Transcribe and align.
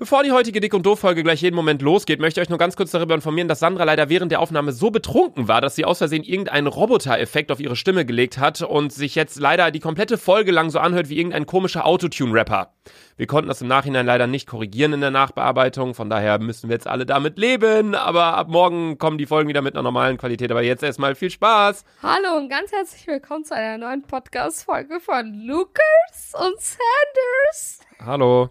Bevor 0.00 0.22
die 0.22 0.32
heutige 0.32 0.60
Dick- 0.60 0.72
und 0.72 0.86
Doof-Folge 0.86 1.22
gleich 1.22 1.42
jeden 1.42 1.54
Moment 1.54 1.82
losgeht, 1.82 2.20
möchte 2.20 2.40
ich 2.40 2.46
euch 2.46 2.48
nur 2.48 2.56
ganz 2.56 2.74
kurz 2.74 2.90
darüber 2.90 3.14
informieren, 3.14 3.48
dass 3.48 3.58
Sandra 3.58 3.84
leider 3.84 4.08
während 4.08 4.32
der 4.32 4.40
Aufnahme 4.40 4.72
so 4.72 4.90
betrunken 4.90 5.46
war, 5.46 5.60
dass 5.60 5.76
sie 5.76 5.84
aus 5.84 5.98
Versehen 5.98 6.22
irgendeinen 6.22 6.68
Roboter-Effekt 6.68 7.52
auf 7.52 7.60
ihre 7.60 7.76
Stimme 7.76 8.06
gelegt 8.06 8.38
hat 8.38 8.62
und 8.62 8.94
sich 8.94 9.14
jetzt 9.14 9.38
leider 9.38 9.70
die 9.70 9.78
komplette 9.78 10.16
Folge 10.16 10.52
lang 10.52 10.70
so 10.70 10.78
anhört 10.78 11.10
wie 11.10 11.18
irgendein 11.18 11.44
komischer 11.44 11.84
Autotune-Rapper. 11.84 12.72
Wir 13.18 13.26
konnten 13.26 13.48
das 13.48 13.60
im 13.60 13.68
Nachhinein 13.68 14.06
leider 14.06 14.26
nicht 14.26 14.46
korrigieren 14.48 14.94
in 14.94 15.02
der 15.02 15.10
Nachbearbeitung, 15.10 15.92
von 15.92 16.08
daher 16.08 16.38
müssen 16.38 16.70
wir 16.70 16.76
jetzt 16.76 16.86
alle 16.86 17.04
damit 17.04 17.36
leben, 17.36 17.94
aber 17.94 18.38
ab 18.38 18.48
morgen 18.48 18.96
kommen 18.96 19.18
die 19.18 19.26
Folgen 19.26 19.50
wieder 19.50 19.60
mit 19.60 19.74
einer 19.74 19.82
normalen 19.82 20.16
Qualität, 20.16 20.50
aber 20.50 20.62
jetzt 20.62 20.82
erstmal 20.82 21.14
viel 21.14 21.30
Spaß. 21.30 21.84
Hallo 22.02 22.38
und 22.38 22.48
ganz 22.48 22.72
herzlich 22.72 23.06
willkommen 23.06 23.44
zu 23.44 23.54
einer 23.54 23.76
neuen 23.76 24.00
Podcast-Folge 24.00 24.98
von 24.98 25.44
Lucas 25.46 26.32
und 26.32 26.58
Sanders. 26.58 27.80
Hallo. 28.02 28.48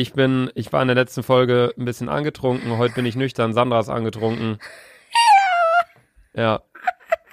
Ich 0.00 0.14
bin, 0.14 0.50
ich 0.54 0.72
war 0.72 0.80
in 0.80 0.88
der 0.88 0.94
letzten 0.94 1.22
Folge 1.22 1.74
ein 1.76 1.84
bisschen 1.84 2.08
angetrunken, 2.08 2.78
heute 2.78 2.94
bin 2.94 3.04
ich 3.04 3.16
nüchtern, 3.16 3.52
Sandra 3.52 3.80
ist 3.80 3.90
angetrunken. 3.90 4.58
Ja. 6.32 6.62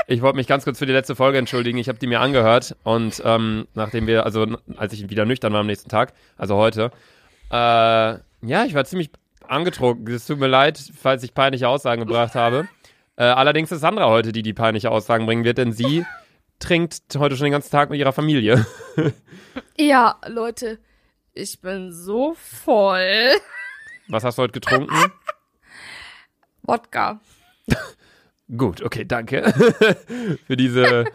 Ich 0.05 0.21
wollte 0.21 0.35
mich 0.35 0.47
ganz 0.47 0.65
kurz 0.65 0.77
für 0.77 0.85
die 0.85 0.91
letzte 0.91 1.15
Folge 1.15 1.37
entschuldigen. 1.37 1.77
Ich 1.77 1.87
habe 1.87 1.97
die 1.97 2.07
mir 2.07 2.19
angehört 2.19 2.75
und 2.83 3.21
ähm, 3.23 3.69
nachdem 3.73 4.05
wir, 4.05 4.25
also 4.25 4.45
als 4.75 4.91
ich 4.91 5.09
wieder 5.09 5.23
nüchtern 5.23 5.53
war 5.53 5.61
am 5.61 5.67
nächsten 5.67 5.87
Tag, 5.87 6.11
also 6.35 6.57
heute, 6.57 6.91
äh, 7.51 7.55
ja, 7.55 8.65
ich 8.65 8.73
war 8.73 8.83
ziemlich 8.83 9.11
angetrunken. 9.47 10.13
Es 10.13 10.27
tut 10.27 10.37
mir 10.37 10.47
leid, 10.47 10.77
falls 10.93 11.23
ich 11.23 11.33
peinliche 11.33 11.69
Aussagen 11.69 12.01
gebracht 12.05 12.35
habe. 12.35 12.67
Äh, 13.15 13.23
allerdings 13.23 13.71
ist 13.71 13.79
Sandra 13.79 14.09
heute, 14.09 14.33
die 14.33 14.41
die 14.41 14.53
peinliche 14.53 14.91
Aussagen 14.91 15.25
bringen 15.25 15.45
wird, 15.45 15.57
denn 15.57 15.71
sie 15.71 16.05
trinkt 16.59 17.01
heute 17.17 17.37
schon 17.37 17.45
den 17.45 17.53
ganzen 17.53 17.71
Tag 17.71 17.89
mit 17.91 17.99
ihrer 17.99 18.11
Familie. 18.11 18.65
Ja, 19.77 20.19
Leute, 20.27 20.79
ich 21.37 21.61
bin 21.61 21.93
so 21.93 22.33
voll. 22.35 23.31
Was 24.07 24.23
hast 24.23 24.37
du 24.37 24.43
heute 24.43 24.53
getrunken? 24.53 24.95
Wodka. 26.63 27.19
Gut, 28.57 28.81
okay, 28.81 29.03
danke 29.05 29.43
für 30.47 30.55
diese, 30.55 31.05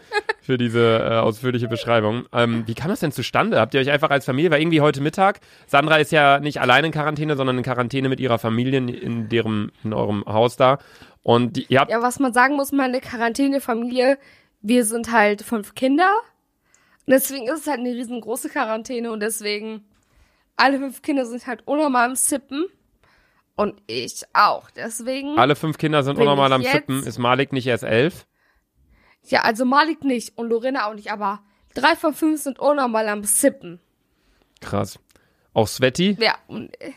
für 0.41 0.59
diese 0.59 0.99
äh, 0.99 1.17
ausführliche 1.17 1.67
Beschreibung. 1.67 2.25
Ähm, 2.31 2.63
wie 2.67 2.75
kam 2.75 2.89
das 2.89 2.99
denn 2.99 3.11
zustande? 3.11 3.59
Habt 3.59 3.73
ihr 3.73 3.81
euch 3.81 3.89
einfach 3.89 4.11
als 4.11 4.25
Familie, 4.25 4.51
weil 4.51 4.61
irgendwie 4.61 4.81
heute 4.81 5.01
Mittag, 5.01 5.39
Sandra 5.65 5.97
ist 5.97 6.11
ja 6.11 6.39
nicht 6.39 6.61
allein 6.61 6.85
in 6.85 6.91
Quarantäne, 6.91 7.35
sondern 7.35 7.57
in 7.57 7.63
Quarantäne 7.63 8.07
mit 8.07 8.19
ihrer 8.19 8.37
Familie 8.37 8.77
in, 8.77 9.29
deren, 9.29 9.71
in 9.83 9.93
eurem 9.93 10.23
Haus 10.25 10.57
da. 10.57 10.77
Und 11.23 11.55
die, 11.57 11.65
ihr 11.69 11.79
habt, 11.79 11.89
Ja, 11.89 12.03
was 12.03 12.19
man 12.19 12.33
sagen 12.33 12.55
muss, 12.55 12.71
meine 12.71 13.01
Quarantänefamilie, 13.01 14.19
wir 14.61 14.85
sind 14.85 15.11
halt 15.11 15.41
fünf 15.41 15.73
Kinder. 15.73 16.11
Und 17.07 17.13
deswegen 17.13 17.47
ist 17.47 17.61
es 17.61 17.67
halt 17.67 17.79
eine 17.79 17.89
riesengroße 17.89 18.49
Quarantäne 18.49 19.11
und 19.11 19.21
deswegen 19.21 19.83
alle 20.55 20.79
fünf 20.79 21.01
Kinder 21.01 21.25
sind 21.25 21.45
halt 21.47 21.67
unnormal 21.67 22.09
am 22.09 22.15
Sippen. 22.15 22.65
Und 23.55 23.81
ich 23.85 24.23
auch. 24.33 24.71
Deswegen. 24.71 25.37
alle 25.37 25.55
fünf 25.55 25.77
Kinder 25.77 26.03
sind 26.03 26.17
unnormal 26.17 26.51
am 26.53 26.63
Sippen. 26.63 27.03
Ist 27.05 27.19
Malik 27.19 27.53
nicht 27.53 27.67
erst 27.67 27.83
elf? 27.83 28.25
Ja, 29.25 29.41
also 29.41 29.63
Malik 29.63 30.03
nicht 30.03 30.37
und 30.37 30.49
Lorena 30.49 30.87
auch 30.87 30.95
nicht, 30.95 31.11
aber 31.11 31.41
drei 31.75 31.95
von 31.95 32.13
fünf 32.13 32.41
sind 32.41 32.59
unnormal 32.59 33.07
am 33.07 33.23
Sippen. 33.23 33.79
Krass. 34.59 34.99
Auch 35.53 35.67
Sveti? 35.67 36.17
Ja, 36.19 36.35
und 36.47 36.73
äh, 36.81 36.93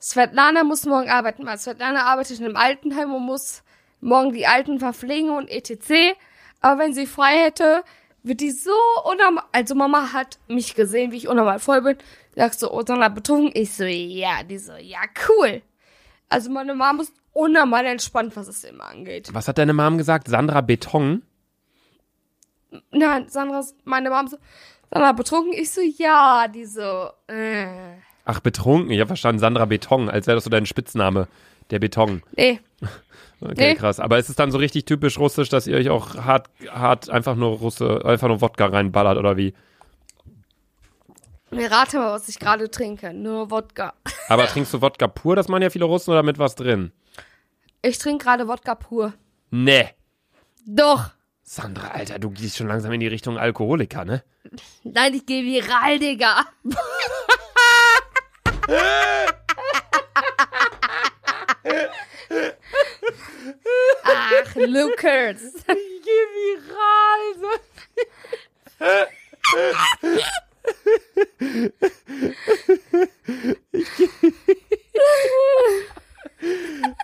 Svetlana 0.00 0.64
muss 0.64 0.86
morgen 0.86 1.10
arbeiten, 1.10 1.46
weil 1.46 1.58
Svetlana 1.58 2.04
arbeitet 2.04 2.38
in 2.38 2.46
einem 2.46 2.56
Altenheim 2.56 3.12
und 3.12 3.22
muss 3.22 3.62
morgen 4.00 4.32
die 4.32 4.46
Alten 4.46 4.78
verpflegen 4.78 5.30
und 5.30 5.48
etc. 5.48 6.16
Aber 6.60 6.82
wenn 6.82 6.94
sie 6.94 7.06
frei 7.06 7.38
hätte, 7.38 7.84
wird 8.24 8.40
die 8.40 8.50
so 8.50 8.72
unnormal, 9.04 9.44
also 9.52 9.74
Mama 9.74 10.12
hat 10.12 10.38
mich 10.48 10.74
gesehen, 10.74 11.12
wie 11.12 11.18
ich 11.18 11.28
unnormal 11.28 11.60
voll 11.60 11.82
bin, 11.82 11.96
sagt 12.34 12.58
so, 12.58 12.72
oh, 12.72 12.82
Sandra 12.84 13.08
betrunken, 13.08 13.52
ich 13.54 13.72
so, 13.72 13.84
ja, 13.84 14.42
die 14.42 14.58
so, 14.58 14.72
ja, 14.72 15.00
cool. 15.28 15.62
Also 16.28 16.50
meine 16.50 16.74
Mama 16.74 17.02
ist 17.02 17.12
unnormal 17.32 17.84
entspannt, 17.84 18.34
was 18.34 18.48
es 18.48 18.64
immer 18.64 18.86
angeht. 18.86 19.28
Was 19.32 19.46
hat 19.46 19.58
deine 19.58 19.74
Mom 19.74 19.98
gesagt? 19.98 20.26
Sandra 20.28 20.62
Beton? 20.62 21.22
Nein, 22.90 23.28
Sandra, 23.28 23.62
meine 23.84 24.10
Mama 24.10 24.28
so, 24.28 24.38
Sandra 24.90 25.12
betrunken, 25.12 25.52
ich 25.52 25.70
so, 25.70 25.82
ja, 25.82 26.48
die 26.48 26.64
so, 26.64 27.10
äh, 27.28 27.98
Ach, 28.24 28.40
betrunken. 28.40 28.90
Ich 28.90 29.00
habe 29.00 29.08
verstanden, 29.08 29.38
Sandra 29.38 29.66
Beton, 29.66 30.08
als 30.08 30.26
wäre 30.26 30.36
das 30.36 30.44
so 30.44 30.50
dein 30.50 30.66
Spitzname. 30.66 31.28
Der 31.70 31.78
Beton. 31.78 32.22
nee, 32.36 32.60
Okay, 33.40 33.72
Nee. 33.72 33.74
krass. 33.74 34.00
Aber 34.00 34.18
ist 34.18 34.30
es 34.30 34.36
dann 34.36 34.50
so 34.50 34.56
richtig 34.58 34.86
typisch 34.86 35.18
russisch, 35.18 35.48
dass 35.50 35.66
ihr 35.66 35.76
euch 35.76 35.90
auch 35.90 36.14
hart, 36.14 36.48
hart 36.70 37.10
einfach 37.10 37.34
nur 37.34 37.58
Russe, 37.58 38.00
einfach 38.04 38.28
nur 38.28 38.40
Wodka 38.40 38.66
reinballert 38.66 39.18
oder 39.18 39.36
wie? 39.36 39.52
mir 41.50 41.70
rate 41.70 41.98
mal, 41.98 42.12
was 42.12 42.28
ich 42.28 42.38
gerade 42.38 42.70
trinke, 42.70 43.12
nur 43.12 43.50
Wodka. 43.50 43.92
Aber 44.28 44.46
trinkst 44.46 44.72
du 44.72 44.80
Wodka 44.80 45.08
pur, 45.08 45.36
das 45.36 45.48
machen 45.48 45.62
ja 45.62 45.68
viele 45.70 45.84
Russen, 45.84 46.12
oder 46.12 46.22
mit 46.22 46.38
was 46.38 46.54
drin? 46.54 46.92
Ich 47.82 47.98
trinke 47.98 48.24
gerade 48.24 48.48
Wodka 48.48 48.76
pur. 48.76 49.12
Nee. 49.50 49.90
Doch. 50.66 51.10
Sandra, 51.42 51.88
Alter, 51.88 52.18
du 52.18 52.30
gehst 52.30 52.56
schon 52.56 52.68
langsam 52.68 52.92
in 52.92 53.00
die 53.00 53.08
Richtung 53.08 53.36
Alkoholiker, 53.36 54.06
ne? 54.06 54.22
Nein, 54.84 55.12
ich 55.14 55.26
gehe 55.26 55.44
viral, 55.44 55.98
Digga. 55.98 56.46
Ach, 64.44 64.54
Lucas. 64.56 65.42
Ich 65.42 65.66
geh 65.66 66.24
viral. 66.34 67.60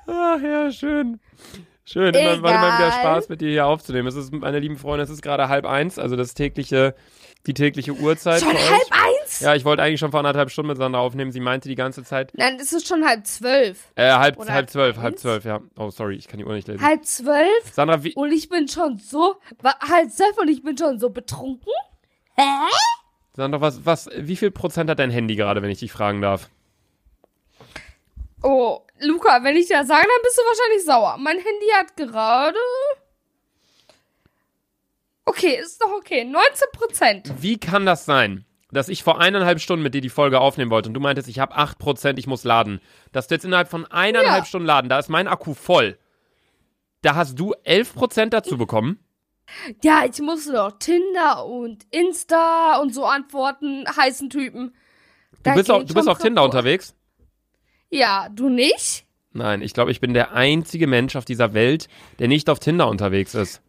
Ach 0.07 0.43
ja, 0.43 0.71
schön. 0.71 1.21
Schön, 1.85 2.15
immer, 2.15 2.35
immer, 2.35 2.49
wieder. 2.49 2.93
Spaß 2.93 3.29
mit 3.29 3.41
dir 3.41 3.51
hier 3.51 3.67
aufzunehmen. 3.67 4.07
Es 4.07 4.15
ist, 4.15 4.33
meine 4.33 4.61
lieben 4.61 4.77
Freunde, 4.77 5.03
es 5.03 5.11
ist 5.11 5.23
gerade 5.23 5.49
halb 5.49 5.67
eins, 5.67 5.99
also 5.99 6.15
das 6.15 6.35
tägliche, 6.35 6.95
die 7.47 7.55
tägliche 7.55 7.93
Uhrzeit 7.93 8.41
Schon 8.41 8.53
halb 8.53 8.91
eins? 8.91 9.41
Ja, 9.41 9.55
ich 9.55 9.65
wollte 9.65 9.83
eigentlich 9.83 10.01
schon 10.01 10.11
vor 10.11 10.21
anderthalb 10.21 10.51
Stunden 10.51 10.69
mit 10.69 10.77
Sandra 10.77 11.01
aufnehmen. 11.01 11.33
Sie 11.33 11.41
meinte 11.41 11.69
die 11.69 11.75
ganze 11.75 12.05
Zeit, 12.05 12.33
Nein, 12.35 12.59
es 12.61 12.73
ist 12.73 12.87
schon 12.87 13.07
halb 13.07 13.27
zwölf. 13.27 13.93
äh, 13.95 14.13
halb, 14.13 14.39
Oder 14.39 14.53
halb 14.53 14.69
zwölf, 14.71 14.97
halb 14.99 15.15
eins? 15.15 15.23
zwölf, 15.23 15.45
ja. 15.45 15.61
Oh, 15.79 15.91
sorry, 15.91 16.17
ich 16.17 16.29
kann 16.29 16.39
die 16.39 16.45
Uhr 16.45 16.53
nicht 16.53 16.69
lesen. 16.69 16.85
Halb 16.85 17.05
zwölf? 17.07 17.73
Sandra, 17.73 18.05
wie, 18.05 18.15
Und 18.15 18.33
ich 18.33 18.49
bin 18.49 18.69
schon 18.69 18.99
so, 18.99 19.37
halb 19.63 20.11
zwölf 20.11 20.37
und 20.39 20.49
ich 20.49 20.63
bin 20.63 20.77
schon 20.77 20.99
so 20.99 21.11
betrunken? 21.11 21.73
Hä? 22.37 22.43
Sandra, 23.35 23.61
was, 23.61 23.87
was, 23.87 24.09
wie 24.17 24.37
viel 24.37 24.51
Prozent 24.51 24.91
hat 24.91 24.99
dein 24.99 25.11
Handy 25.11 25.37
gerade, 25.37 25.63
wenn 25.63 25.71
ich 25.71 25.79
dich 25.79 25.93
fragen 25.93 26.21
darf? 26.21 26.51
Oh, 28.43 28.81
Luca, 29.01 29.43
wenn 29.43 29.57
ich 29.57 29.67
dir 29.69 29.79
das 29.79 29.89
sage, 29.89 30.03
dann 30.03 30.23
bist 30.23 30.39
du 30.39 30.43
wahrscheinlich 30.43 30.85
sauer. 30.85 31.17
Mein 31.19 31.37
Handy 31.37 31.67
hat 31.77 31.97
gerade. 31.97 32.59
Okay, 35.31 35.59
ist 35.63 35.81
doch 35.81 35.93
okay. 35.97 36.25
19 36.25 36.43
Prozent. 36.73 37.33
Wie 37.41 37.57
kann 37.57 37.87
das 37.87 38.05
sein, 38.05 38.45
dass 38.73 38.89
ich 38.89 39.05
vor 39.05 39.21
eineinhalb 39.21 39.61
Stunden 39.61 39.83
mit 39.83 39.95
dir 39.95 40.01
die 40.01 40.09
Folge 40.09 40.41
aufnehmen 40.41 40.73
wollte 40.73 40.89
und 40.89 40.95
du 40.95 41.01
meintest, 41.01 41.29
ich 41.29 41.39
habe 41.39 41.57
8%, 41.57 42.19
ich 42.19 42.27
muss 42.27 42.43
laden. 42.43 42.81
Dass 43.13 43.29
du 43.29 43.37
jetzt 43.37 43.45
innerhalb 43.45 43.69
von 43.69 43.87
eineinhalb 43.87 44.43
Ja. 44.43 44.45
Stunden 44.45 44.67
laden, 44.67 44.89
da 44.89 44.99
ist 44.99 45.09
mein 45.09 45.29
Akku 45.29 45.55
voll. 45.55 45.99
Da 47.03 47.15
hast 47.15 47.39
du 47.39 47.55
11% 47.65 48.31
dazu 48.31 48.59
bekommen. 48.59 48.99
Ja, 49.83 50.03
ich 50.05 50.21
musste 50.21 50.53
doch 50.53 50.73
Tinder 50.79 51.47
und 51.47 51.85
Insta 51.91 52.79
und 52.81 52.93
so 52.93 53.05
antworten, 53.05 53.85
heißen 53.97 54.31
Typen. 54.31 54.75
Du 55.45 55.55
bist, 55.55 55.71
auch, 55.71 55.85
du 55.85 55.95
bist 55.95 56.09
auf 56.09 56.19
Tinder 56.19 56.43
unterwegs? 56.45 56.95
Ja, 57.89 58.29
du 58.31 58.49
nicht? 58.49 59.07
Nein, 59.33 59.63
ich 59.63 59.75
glaube, 59.75 59.93
ich 59.93 60.01
bin 60.01 60.13
der 60.13 60.33
einzige 60.33 60.89
Mensch 60.89 61.15
auf 61.15 61.25
dieser 61.25 61.55
Welt, 61.55 61.89
der 62.19 62.27
nicht 62.27 62.51
auf 62.51 62.59
Tinder 62.59 62.89
unterwegs 62.89 63.35
ist. 63.35 63.63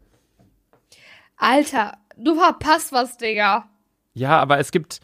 Alter, 1.41 1.97
du 2.17 2.35
verpasst 2.35 2.91
was, 2.91 3.17
Digga. 3.17 3.67
Ja, 4.13 4.39
aber 4.39 4.59
es 4.59 4.71
gibt, 4.71 4.99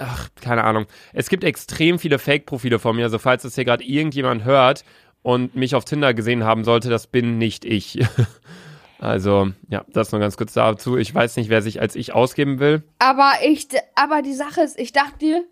ach, 0.00 0.28
keine 0.40 0.64
Ahnung, 0.64 0.86
es 1.12 1.28
gibt 1.28 1.44
extrem 1.44 2.00
viele 2.00 2.18
Fake-Profile 2.18 2.80
von 2.80 2.96
mir. 2.96 3.04
Also 3.04 3.20
falls 3.20 3.44
das 3.44 3.54
hier 3.54 3.64
gerade 3.64 3.84
irgendjemand 3.84 4.44
hört 4.44 4.84
und 5.22 5.54
mich 5.54 5.76
auf 5.76 5.84
Tinder 5.84 6.12
gesehen 6.12 6.42
haben 6.42 6.64
sollte, 6.64 6.90
das 6.90 7.06
bin 7.06 7.38
nicht 7.38 7.64
ich. 7.64 8.04
also, 8.98 9.52
ja, 9.68 9.84
das 9.86 10.10
nur 10.10 10.20
ganz 10.20 10.36
kurz 10.36 10.54
dazu. 10.54 10.96
Ich 10.96 11.14
weiß 11.14 11.36
nicht, 11.36 11.50
wer 11.50 11.62
sich 11.62 11.80
als 11.80 11.94
ich 11.94 12.12
ausgeben 12.12 12.58
will. 12.58 12.82
Aber 12.98 13.30
ich, 13.44 13.68
aber 13.94 14.22
die 14.22 14.34
Sache 14.34 14.62
ist, 14.62 14.76
ich 14.76 14.92
dachte 14.92 15.18
dir, 15.18 15.44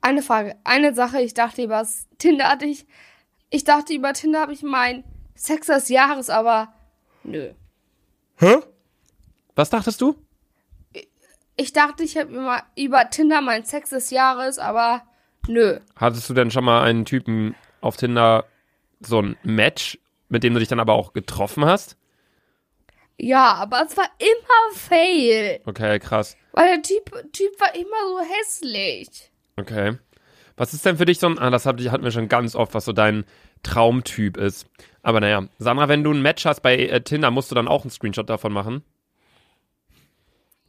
eine 0.00 0.22
Frage, 0.22 0.56
eine 0.64 0.94
Sache, 0.94 1.20
ich 1.20 1.34
dachte 1.34 1.62
über 1.62 1.86
Tinder 2.16 2.46
hatte 2.48 2.64
ich, 2.64 2.86
ich 3.50 3.64
dachte 3.64 3.92
über 3.92 4.14
Tinder 4.14 4.40
habe 4.40 4.54
ich 4.54 4.62
mein 4.62 5.04
Sex 5.34 5.66
des 5.66 5.90
Jahres, 5.90 6.30
aber 6.30 6.72
nö. 7.22 7.50
Was 9.54 9.70
dachtest 9.70 10.00
du? 10.00 10.16
Ich 11.56 11.72
dachte, 11.72 12.02
ich 12.02 12.16
habe 12.16 12.32
über, 12.32 12.62
über 12.76 13.10
Tinder 13.10 13.40
mein 13.40 13.64
Sex 13.64 13.90
des 13.90 14.10
Jahres, 14.10 14.58
aber 14.58 15.02
nö. 15.46 15.78
Hattest 15.96 16.28
du 16.30 16.34
denn 16.34 16.50
schon 16.50 16.64
mal 16.64 16.82
einen 16.82 17.04
Typen 17.04 17.54
auf 17.80 17.96
Tinder, 17.96 18.46
so 19.00 19.20
ein 19.20 19.36
Match, 19.42 19.98
mit 20.28 20.42
dem 20.42 20.54
du 20.54 20.60
dich 20.60 20.68
dann 20.68 20.80
aber 20.80 20.94
auch 20.94 21.12
getroffen 21.12 21.64
hast? 21.64 21.96
Ja, 23.18 23.54
aber 23.54 23.84
es 23.86 23.96
war 23.96 24.08
immer 24.18 24.76
fail. 24.78 25.60
Okay, 25.66 25.98
krass. 25.98 26.36
Weil 26.52 26.76
der 26.76 26.82
Typ, 26.82 27.32
Typ 27.32 27.60
war 27.60 27.74
immer 27.74 28.08
so 28.08 28.20
hässlich. 28.20 29.30
Okay. 29.56 29.98
Was 30.56 30.74
ist 30.74 30.84
denn 30.84 30.96
für 30.96 31.04
dich 31.04 31.18
so 31.18 31.26
ein, 31.28 31.38
ah, 31.38 31.50
das 31.50 31.66
hatten 31.66 32.04
wir 32.04 32.10
schon 32.10 32.28
ganz 32.28 32.54
oft, 32.54 32.74
was 32.74 32.84
so 32.84 32.92
dein 32.92 33.24
Traumtyp 33.62 34.36
ist. 34.36 34.66
Aber 35.02 35.20
naja, 35.20 35.46
Sandra, 35.58 35.88
wenn 35.88 36.04
du 36.04 36.12
ein 36.12 36.22
Match 36.22 36.44
hast 36.44 36.60
bei 36.60 36.76
äh, 36.76 37.00
Tinder, 37.00 37.30
musst 37.30 37.50
du 37.50 37.54
dann 37.54 37.68
auch 37.68 37.82
einen 37.82 37.90
Screenshot 37.90 38.28
davon 38.28 38.52
machen? 38.52 38.82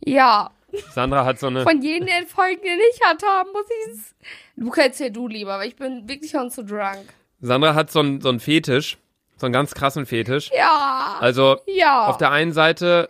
Ja. 0.06 0.52
Sandra 0.94 1.26
hat 1.26 1.40
so 1.40 1.48
eine. 1.48 1.64
Von 1.64 1.82
jenen 1.82 2.26
Folgen, 2.28 2.62
die 2.64 2.96
ich 2.96 3.02
hatte, 3.06 3.26
muss 3.52 3.66
ich 3.70 3.94
es. 3.94 4.74
Kennst 4.74 5.00
ja 5.00 5.10
du 5.10 5.28
lieber, 5.28 5.54
aber 5.54 5.66
ich 5.66 5.76
bin 5.76 6.08
wirklich 6.08 6.32
schon 6.32 6.50
zu 6.50 6.64
drunk. 6.64 7.14
Sandra 7.42 7.76
hat 7.76 7.92
so 7.92 8.00
einen 8.00 8.22
so 8.22 8.30
einen 8.30 8.40
Fetisch, 8.40 8.98
so 9.38 9.46
einen 9.46 9.54
ganz 9.54 9.74
krassen 9.74 10.06
Fetisch. 10.06 10.50
Ja. 10.56 11.18
Also 11.20 11.58
ja. 11.68 12.08
auf 12.08 12.18
der 12.18 12.32
einen 12.32 12.54
Seite 12.54 13.10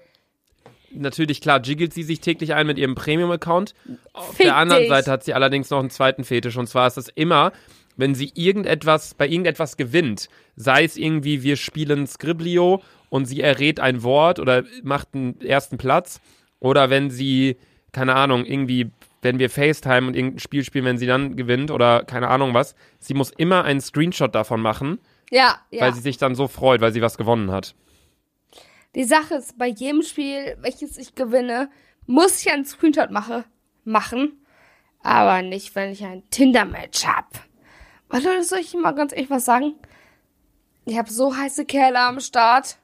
natürlich 0.91 1.41
klar 1.41 1.61
jiggelt 1.61 1.93
sie 1.93 2.03
sich 2.03 2.19
täglich 2.19 2.53
ein 2.53 2.67
mit 2.67 2.77
ihrem 2.77 2.95
Premium-Account. 2.95 3.73
Auf 4.13 4.35
Fick 4.35 4.45
der 4.45 4.55
anderen 4.55 4.83
dich. 4.83 4.89
Seite 4.89 5.11
hat 5.11 5.23
sie 5.23 5.33
allerdings 5.33 5.69
noch 5.69 5.79
einen 5.79 5.89
zweiten 5.89 6.23
Fetisch 6.23 6.57
und 6.57 6.67
zwar 6.67 6.87
ist 6.87 6.97
es 6.97 7.09
immer, 7.09 7.51
wenn 7.95 8.15
sie 8.15 8.31
irgendetwas 8.35 9.13
bei 9.13 9.27
irgendetwas 9.27 9.77
gewinnt, 9.77 10.29
sei 10.55 10.83
es 10.83 10.97
irgendwie 10.97 11.43
wir 11.43 11.55
spielen 11.55 12.07
Scriblio 12.07 12.81
und 13.09 13.25
sie 13.25 13.41
errät 13.41 13.79
ein 13.79 14.03
Wort 14.03 14.39
oder 14.39 14.63
macht 14.83 15.09
einen 15.13 15.39
ersten 15.41 15.77
Platz 15.77 16.19
oder 16.63 16.89
wenn 16.89 17.11
sie 17.11 17.57
keine 17.91 18.15
Ahnung 18.15 18.45
irgendwie 18.45 18.89
wenn 19.23 19.39
wir 19.39 19.49
FaceTime 19.49 20.07
und 20.07 20.15
irgendein 20.15 20.39
Spiel 20.39 20.63
spielen, 20.63 20.85
wenn 20.85 20.97
sie 20.97 21.07
dann 21.07 21.35
gewinnt 21.35 21.71
oder 21.71 22.03
keine 22.03 22.27
Ahnung 22.27 22.53
was, 22.53 22.75
sie 22.99 23.13
muss 23.13 23.31
immer 23.31 23.63
einen 23.63 23.81
Screenshot 23.81 24.35
davon 24.35 24.61
machen, 24.61 24.99
ja, 25.31 25.57
ja. 25.71 25.81
weil 25.81 25.93
sie 25.93 26.01
sich 26.01 26.17
dann 26.17 26.35
so 26.35 26.47
freut, 26.47 26.81
weil 26.81 26.93
sie 26.93 27.01
was 27.01 27.17
gewonnen 27.17 27.51
hat. 27.51 27.73
Die 28.95 29.05
Sache 29.05 29.35
ist, 29.35 29.57
bei 29.57 29.67
jedem 29.67 30.03
Spiel, 30.03 30.57
welches 30.61 30.97
ich 30.97 31.15
gewinne, 31.15 31.69
muss 32.05 32.41
ich 32.41 32.51
einen 32.51 32.65
Screenshot 32.65 33.09
mache, 33.09 33.45
machen. 33.83 34.45
Aber 35.01 35.41
nicht, 35.41 35.75
wenn 35.75 35.91
ich 35.91 36.03
ein 36.05 36.23
Tinder-Match 36.29 37.05
hab. 37.05 37.27
Weil 38.09 38.23
Leute, 38.23 38.43
soll 38.43 38.59
ich 38.59 38.73
mal 38.75 38.91
ganz 38.91 39.11
ehrlich 39.11 39.29
was 39.29 39.45
sagen? 39.45 39.73
Ich 40.85 40.97
habe 40.97 41.11
so 41.11 41.35
heiße 41.35 41.65
Kerle 41.65 41.99
am 41.99 42.19
Start, 42.19 42.77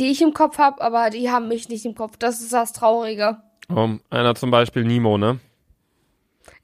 die 0.00 0.10
ich 0.10 0.22
im 0.22 0.34
Kopf 0.34 0.58
hab, 0.58 0.80
aber 0.82 1.10
die 1.10 1.30
haben 1.30 1.46
mich 1.48 1.68
nicht 1.68 1.84
im 1.84 1.94
Kopf. 1.94 2.16
Das 2.18 2.40
ist 2.40 2.52
das 2.52 2.72
Traurige. 2.72 3.36
Um, 3.68 4.00
einer 4.10 4.34
zum 4.34 4.50
Beispiel 4.50 4.84
Nimo, 4.84 5.18
ne? 5.18 5.38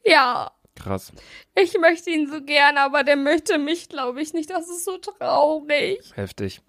Ja, 0.04 0.50
Krass. 0.74 1.12
ich 1.54 1.78
möchte 1.78 2.10
ihn 2.10 2.28
so 2.28 2.42
gern, 2.42 2.76
aber 2.78 3.04
der 3.04 3.16
möchte 3.16 3.58
mich, 3.58 3.88
glaube 3.88 4.20
ich, 4.22 4.32
nicht. 4.32 4.50
Das 4.50 4.68
ist 4.68 4.84
so 4.84 4.98
traurig. 4.98 6.00
Heftig. 6.14 6.60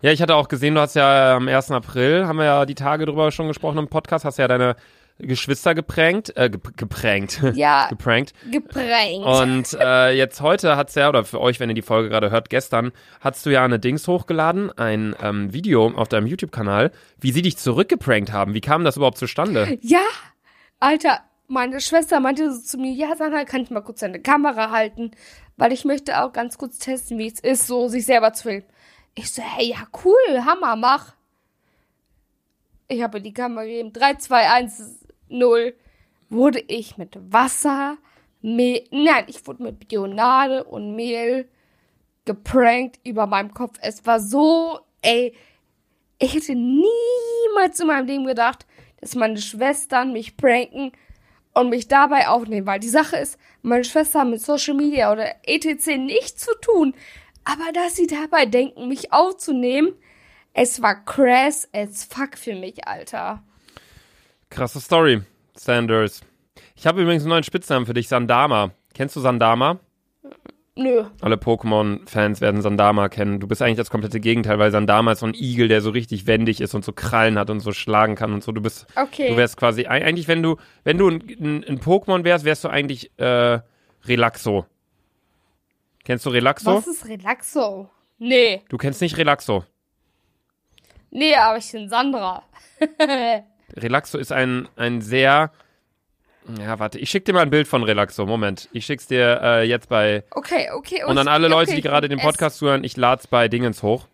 Ja, 0.00 0.12
ich 0.12 0.20
hatte 0.20 0.34
auch 0.34 0.48
gesehen, 0.48 0.74
du 0.74 0.80
hast 0.80 0.94
ja 0.94 1.36
am 1.36 1.48
1. 1.48 1.70
April, 1.70 2.26
haben 2.26 2.36
wir 2.36 2.44
ja 2.44 2.66
die 2.66 2.74
Tage 2.74 3.06
drüber 3.06 3.30
schon 3.30 3.48
gesprochen 3.48 3.78
im 3.78 3.88
Podcast, 3.88 4.24
hast 4.24 4.38
ja 4.38 4.48
deine 4.48 4.76
Geschwister 5.18 5.74
geprankt, 5.76 6.36
äh, 6.36 6.50
gep 6.50 6.76
geprankt, 6.76 7.40
Ja, 7.54 7.86
geprankt. 7.88 8.32
geprankt. 8.50 9.24
Und 9.24 9.78
äh, 9.80 10.10
jetzt 10.10 10.40
heute 10.40 10.76
hat's 10.76 10.96
ja, 10.96 11.08
oder 11.08 11.24
für 11.24 11.40
euch, 11.40 11.60
wenn 11.60 11.68
ihr 11.68 11.74
die 11.76 11.82
Folge 11.82 12.08
gerade 12.08 12.30
hört, 12.30 12.50
gestern, 12.50 12.90
hast 13.20 13.46
du 13.46 13.50
ja 13.50 13.64
eine 13.64 13.78
Dings 13.78 14.08
hochgeladen, 14.08 14.76
ein 14.76 15.14
ähm, 15.22 15.52
Video 15.52 15.86
auf 15.94 16.08
deinem 16.08 16.26
YouTube-Kanal, 16.26 16.90
wie 17.20 17.30
sie 17.30 17.42
dich 17.42 17.56
zurückgeprankt 17.58 18.32
haben. 18.32 18.54
Wie 18.54 18.60
kam 18.60 18.82
das 18.84 18.96
überhaupt 18.96 19.18
zustande? 19.18 19.78
Ja, 19.82 20.02
Alter, 20.80 21.20
meine 21.46 21.80
Schwester 21.80 22.18
meinte 22.18 22.52
so 22.52 22.60
zu 22.60 22.78
mir, 22.78 22.92
ja, 22.92 23.14
Sandra, 23.14 23.44
kann 23.44 23.62
ich 23.62 23.70
mal 23.70 23.82
kurz 23.82 24.00
deine 24.00 24.20
Kamera 24.20 24.70
halten? 24.70 25.12
Weil 25.56 25.72
ich 25.72 25.84
möchte 25.84 26.22
auch 26.24 26.32
ganz 26.32 26.58
kurz 26.58 26.78
testen, 26.78 27.18
wie 27.18 27.28
es 27.28 27.38
ist, 27.38 27.68
so 27.68 27.86
sich 27.86 28.04
selber 28.04 28.32
zu 28.32 28.42
filmen. 28.48 28.64
Ich 29.14 29.30
so, 29.30 29.42
hey, 29.42 29.68
ja, 29.70 29.86
cool, 30.04 30.44
Hammer, 30.44 30.74
mach. 30.74 31.14
Ich 32.88 33.02
habe 33.02 33.20
die 33.20 33.32
Kamera 33.32 33.62
gegeben, 33.64 33.92
3, 33.92 34.14
2, 34.14 34.50
1, 34.50 35.03
0. 35.28 35.74
Wurde 36.28 36.60
ich 36.60 36.96
mit 36.96 37.18
Wasser, 37.32 37.98
Mehl, 38.40 38.84
nein, 38.90 39.24
ich 39.28 39.46
wurde 39.46 39.62
mit 39.62 39.88
Bionade 39.88 40.64
und 40.64 40.94
Mehl 40.94 41.48
geprankt 42.24 43.00
über 43.04 43.26
meinem 43.26 43.54
Kopf. 43.54 43.78
Es 43.80 44.04
war 44.06 44.20
so, 44.20 44.80
ey, 45.02 45.34
ich 46.18 46.34
hätte 46.34 46.54
niemals 46.54 47.80
in 47.80 47.86
meinem 47.86 48.06
Leben 48.06 48.26
gedacht, 48.26 48.66
dass 49.00 49.14
meine 49.14 49.38
Schwestern 49.38 50.12
mich 50.12 50.36
pranken 50.36 50.92
und 51.54 51.70
mich 51.70 51.88
dabei 51.88 52.28
aufnehmen, 52.28 52.66
weil 52.66 52.80
die 52.80 52.88
Sache 52.88 53.16
ist, 53.16 53.38
meine 53.62 53.84
Schwester 53.84 54.20
hat 54.20 54.28
mit 54.28 54.40
Social 54.40 54.74
Media 54.74 55.12
oder 55.12 55.34
etc. 55.44 55.96
nichts 55.98 56.44
zu 56.44 56.52
tun, 56.60 56.94
aber 57.44 57.72
dass 57.72 57.96
sie 57.96 58.06
dabei 58.06 58.46
denken, 58.46 58.88
mich 58.88 59.12
aufzunehmen, 59.12 59.94
es 60.52 60.80
war 60.82 61.04
crass 61.04 61.68
as 61.72 62.04
fuck 62.04 62.38
für 62.38 62.54
mich, 62.54 62.86
Alter. 62.86 63.42
Krasse 64.54 64.80
Story, 64.80 65.22
Sanders. 65.56 66.20
Ich 66.76 66.86
habe 66.86 67.02
übrigens 67.02 67.24
einen 67.24 67.30
neuen 67.30 67.42
Spitznamen 67.44 67.86
für 67.86 67.94
dich, 67.94 68.08
Sandama. 68.08 68.70
Kennst 68.94 69.16
du 69.16 69.20
Sandama? 69.20 69.80
Nö. 70.76 71.04
Alle 71.20 71.36
Pokémon-Fans 71.36 72.40
werden 72.40 72.60
Sandama 72.62 73.08
kennen. 73.08 73.38
Du 73.38 73.46
bist 73.46 73.62
eigentlich 73.62 73.76
das 73.76 73.90
komplette 73.90 74.18
Gegenteil, 74.20 74.58
weil 74.58 74.70
Sandama 74.72 75.12
ist 75.12 75.20
so 75.20 75.26
ein 75.26 75.34
Igel, 75.34 75.68
der 75.68 75.80
so 75.80 75.90
richtig 75.90 76.26
wendig 76.26 76.60
ist 76.60 76.74
und 76.74 76.84
so 76.84 76.92
Krallen 76.92 77.38
hat 77.38 77.48
und 77.50 77.60
so 77.60 77.72
schlagen 77.72 78.16
kann 78.16 78.32
und 78.32 78.42
so. 78.42 78.50
Du 78.52 78.60
bist, 78.60 78.86
Okay. 78.96 79.28
du 79.28 79.36
wärst 79.36 79.56
quasi, 79.56 79.82
eig- 79.82 80.02
eigentlich 80.04 80.26
wenn 80.28 80.42
du, 80.42 80.56
wenn 80.82 80.98
du 80.98 81.08
ein, 81.10 81.20
ein, 81.40 81.64
ein 81.64 81.80
Pokémon 81.80 82.24
wärst, 82.24 82.44
wärst 82.44 82.64
du 82.64 82.68
eigentlich 82.68 83.10
äh, 83.18 83.60
Relaxo. 84.04 84.66
Kennst 86.04 86.26
du 86.26 86.30
Relaxo? 86.30 86.74
Was 86.74 86.86
ist 86.88 87.06
Relaxo? 87.08 87.88
Nee. 88.18 88.62
Du 88.68 88.76
kennst 88.76 89.00
nicht 89.00 89.16
Relaxo. 89.16 89.64
Nee, 91.10 91.34
aber 91.36 91.58
ich 91.58 91.70
bin 91.70 91.88
Sandra. 91.88 92.42
Relaxo 93.76 94.18
ist 94.18 94.32
ein, 94.32 94.68
ein 94.76 95.00
sehr, 95.00 95.50
ja, 96.58 96.78
warte, 96.78 96.98
ich 96.98 97.10
schick 97.10 97.24
dir 97.24 97.32
mal 97.32 97.42
ein 97.42 97.50
Bild 97.50 97.66
von 97.66 97.82
Relaxo. 97.82 98.26
Moment, 98.26 98.68
ich 98.72 98.86
schick's 98.86 99.06
dir 99.06 99.40
äh, 99.42 99.68
jetzt 99.68 99.88
bei 99.88 100.24
Okay, 100.30 100.68
okay. 100.74 101.04
Und 101.04 101.18
an 101.18 101.28
alle 101.28 101.46
okay, 101.46 101.54
Leute, 101.54 101.74
die 101.74 101.82
gerade 101.82 102.08
den 102.08 102.18
Podcast 102.18 102.58
zuhören, 102.58 102.84
ich 102.84 102.96
lad's 102.96 103.26
bei 103.26 103.48
Dingens 103.48 103.82
hoch. 103.82 104.06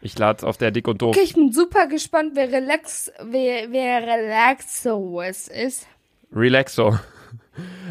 Ich 0.00 0.18
lad's 0.18 0.42
auf 0.42 0.56
der 0.56 0.72
Dick 0.72 0.88
und 0.88 1.00
Doof. 1.00 1.16
Okay, 1.16 1.24
ich 1.24 1.34
bin 1.34 1.52
super 1.52 1.86
gespannt, 1.86 2.32
wer 2.34 2.50
Relax, 2.50 3.12
wer, 3.22 3.70
wer 3.70 4.02
Relaxo 4.02 5.20
es 5.22 5.46
ist. 5.48 5.86
Relaxo. 6.34 6.98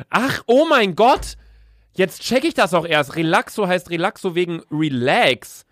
Ach, 0.09 0.43
oh 0.45 0.65
mein 0.69 0.95
Gott! 0.95 1.37
Jetzt 1.93 2.21
check 2.21 2.43
ich 2.43 2.53
das 2.53 2.73
auch 2.73 2.85
erst. 2.85 3.15
Relaxo 3.15 3.67
heißt 3.67 3.89
Relaxo 3.89 4.35
wegen 4.35 4.61
Relax. 4.71 5.65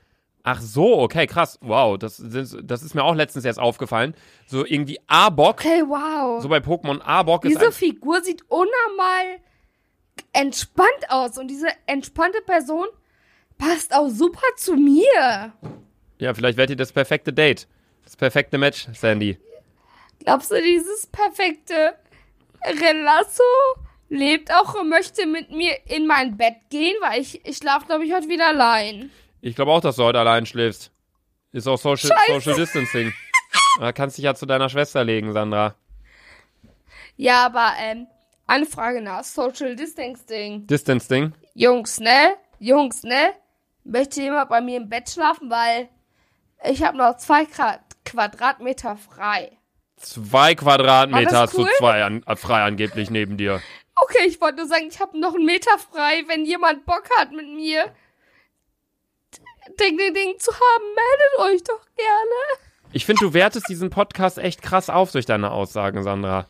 Ach 0.43 0.61
so, 0.61 0.99
okay, 0.99 1.27
krass. 1.27 1.59
Wow, 1.61 1.97
das, 1.97 2.21
das 2.23 2.55
das 2.63 2.83
ist 2.83 2.95
mir 2.95 3.03
auch 3.03 3.15
letztens 3.15 3.45
erst 3.45 3.59
aufgefallen. 3.59 4.15
So 4.47 4.65
irgendwie 4.65 4.99
Arbok. 5.07 5.59
Okay, 5.59 5.83
wow. 5.85 6.41
So 6.41 6.49
bei 6.49 6.59
Pokémon 6.59 7.01
Arbok 7.01 7.45
ist 7.45 7.59
diese 7.59 7.71
Figur 7.71 8.21
sieht 8.23 8.43
unnormal 8.49 9.39
entspannt 10.33 11.09
aus 11.09 11.37
und 11.37 11.47
diese 11.47 11.67
entspannte 11.85 12.41
Person 12.41 12.87
passt 13.57 13.93
auch 13.93 14.09
super 14.09 14.47
zu 14.55 14.75
mir. 14.75 15.53
Ja, 16.19 16.33
vielleicht 16.33 16.57
werdet 16.57 16.71
ihr 16.71 16.77
das 16.77 16.91
perfekte 16.91 17.33
Date. 17.33 17.67
Das 18.03 18.15
perfekte 18.15 18.57
Match, 18.57 18.87
Sandy. 18.93 19.37
Glaubst 20.19 20.51
du, 20.51 20.61
dieses 20.61 21.07
perfekte 21.07 21.95
Relasso 22.65 23.43
lebt 24.09 24.51
auch 24.53 24.73
und 24.79 24.89
möchte 24.89 25.25
mit 25.25 25.51
mir 25.51 25.77
in 25.85 26.07
mein 26.07 26.35
Bett 26.37 26.55
gehen? 26.69 26.95
Weil 27.01 27.21
ich, 27.21 27.45
ich 27.45 27.57
schlafe, 27.57 27.85
glaube 27.85 28.05
ich, 28.05 28.13
heute 28.13 28.27
wieder 28.27 28.47
allein. 28.47 29.11
Ich 29.41 29.55
glaube 29.55 29.71
auch, 29.71 29.81
dass 29.81 29.95
du 29.95 30.03
heute 30.03 30.19
allein 30.19 30.45
schläfst. 30.45 30.91
Ist 31.51 31.67
auch 31.67 31.77
Social. 31.77 32.11
Social 32.27 32.55
Distancing. 32.55 33.13
Da 33.79 33.93
kannst 33.93 34.17
dich 34.17 34.25
ja 34.25 34.35
zu 34.35 34.45
deiner 34.45 34.67
Schwester 34.67 35.03
legen, 35.05 35.31
Sandra. 35.31 35.75
Ja, 37.15 37.45
aber, 37.45 37.73
ähm, 37.79 38.07
eine 38.45 38.65
Frage 38.65 39.01
nach 39.01 39.23
Social 39.23 39.75
Distancing. 39.75 40.67
Distancing. 40.67 41.33
Jungs, 41.53 41.99
ne? 41.99 42.33
Jungs, 42.57 43.03
ne? 43.03 43.33
Möchte 43.85 44.21
jemand 44.21 44.49
bei 44.49 44.59
mir 44.59 44.77
im 44.77 44.89
Bett 44.89 45.09
schlafen, 45.09 45.49
weil 45.49 45.87
ich 46.67 46.83
habe 46.83 46.97
noch 46.97 47.15
zwei 47.17 47.45
Quadrat 47.45 47.81
Quadratmeter 48.03 48.97
frei. 48.97 49.51
Zwei 49.97 50.55
Quadratmeter 50.55 51.41
hast 51.41 51.57
du 51.57 51.65
zwei 51.77 52.03
an, 52.03 52.23
äh, 52.25 52.35
frei 52.35 52.63
angeblich 52.63 53.09
neben 53.11 53.37
dir. 53.37 53.61
Okay, 53.95 54.25
ich 54.27 54.41
wollte 54.41 54.57
nur 54.57 54.67
sagen, 54.67 54.87
ich 54.89 54.99
habe 54.99 55.19
noch 55.19 55.35
einen 55.35 55.45
Meter 55.45 55.77
frei, 55.77 56.23
wenn 56.27 56.43
jemand 56.43 56.85
Bock 56.85 57.03
hat 57.17 57.31
mit 57.31 57.47
mir 57.47 57.93
Ding 59.79 59.97
Ding 59.97 60.13
Ding 60.13 60.39
zu 60.39 60.51
haben, 60.51 60.83
meldet 60.95 61.55
euch 61.55 61.63
doch 61.63 61.85
gerne. 61.95 62.61
Ich 62.91 63.05
finde, 63.05 63.25
du 63.25 63.33
wertest 63.33 63.69
diesen 63.69 63.89
Podcast 63.89 64.37
echt 64.37 64.61
krass 64.61 64.89
auf 64.89 65.11
durch 65.11 65.25
deine 65.25 65.51
Aussagen, 65.51 66.01
Sandra. 66.03 66.47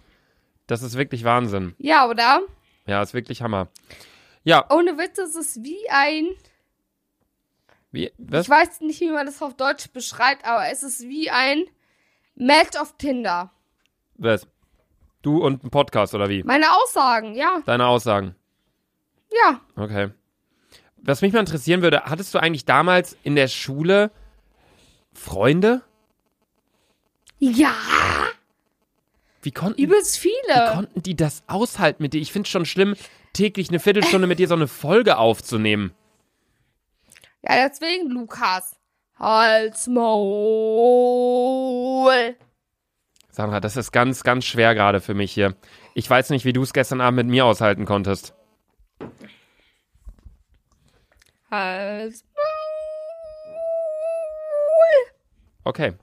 Das 0.68 0.82
ist 0.84 0.96
wirklich 0.98 1.24
Wahnsinn. 1.24 1.76
Ja, 1.80 2.08
oder? 2.08 2.42
Ja, 2.86 3.02
ist 3.02 3.14
wirklich 3.14 3.42
Hammer. 3.42 3.68
Ja, 4.44 4.66
Ohne 4.72 4.98
Witz, 4.98 5.18
es 5.18 5.36
ist 5.36 5.64
wie 5.64 5.90
ein, 5.90 6.30
wie, 7.92 8.12
was? 8.18 8.46
ich 8.46 8.50
weiß 8.50 8.82
nicht, 8.82 9.02
wie 9.02 9.10
man 9.12 9.26
das 9.26 9.42
auf 9.42 9.56
Deutsch 9.56 9.90
beschreibt, 9.92 10.46
aber 10.46 10.70
es 10.72 10.82
ist 10.84 11.02
wie 11.02 11.30
ein 11.30 11.66
Match 12.36 12.78
auf 12.78 12.96
Tinder. 12.98 13.52
was? 14.16 14.48
Du 15.22 15.44
und 15.44 15.66
ein 15.66 15.70
Podcast 15.70 16.16
oder 16.16 16.30
wie? 16.30 16.44
Meine 16.44 16.72
Aussagen, 16.74 17.36
ja, 17.36 17.62
Deine 17.66 17.88
Aussagen. 17.88 18.36
ja. 19.32 19.60
Okay. 19.76 20.12
Was 21.04 21.22
mich 21.22 21.34
mal 21.34 21.40
interessieren 21.40 21.82
würde, 21.82 22.04
hattest 22.06 22.34
du 22.34 22.40
eigentlich 22.40 22.66
damals 22.66 23.18
in 23.24 23.36
der 23.36 23.48
Schule 23.48 24.12
Freunde? 25.14 25.82
Ja. 27.40 27.74
Wie 29.42 29.52
konnten, 29.52 29.82
Übelst 29.82 30.24
wie 30.24 30.30
viele. 30.30 30.72
konnten 30.74 31.02
die 31.02 31.16
das 31.16 31.44
aushalten 31.48 32.04
mit 32.04 32.14
dir? 32.14 32.22
Ich 32.22 32.32
find's 32.34 32.50
schon 32.50 32.66
schlimm, 32.66 32.96
täglich 33.34 33.70
eine 33.70 33.80
Viertelstunde 33.80 34.28
mit 34.28 34.40
dir 34.40 34.48
so 34.48 34.56
eine 34.56 34.68
Folge 34.68 35.18
aufzunehmen. 35.18 35.94
Ja, 37.42 37.68
deswegen, 37.68 38.10
Lukas. 38.10 38.76
Halt's 39.18 39.88
Maul. 39.88 40.06
Sandra, 43.30 43.60
das 43.62 43.78
ist 43.78 43.92
ganz, 43.92 44.24
ganz 44.24 44.46
schwer 44.46 44.76
gerade 44.76 45.00
für 45.02 45.14
mich 45.14 45.32
hier. 45.32 45.56
Ich 45.94 46.10
weiß 46.10 46.30
nicht, 46.32 46.46
wie 46.46 46.54
du 46.54 46.64
es 46.64 46.74
gestern 46.74 47.02
Abend 47.02 47.18
mit 47.18 47.28
mir 47.28 47.46
aushalten 47.46 47.86
konntest. 47.86 48.34
Halt's 51.52 52.24
Okay. 55.64 55.94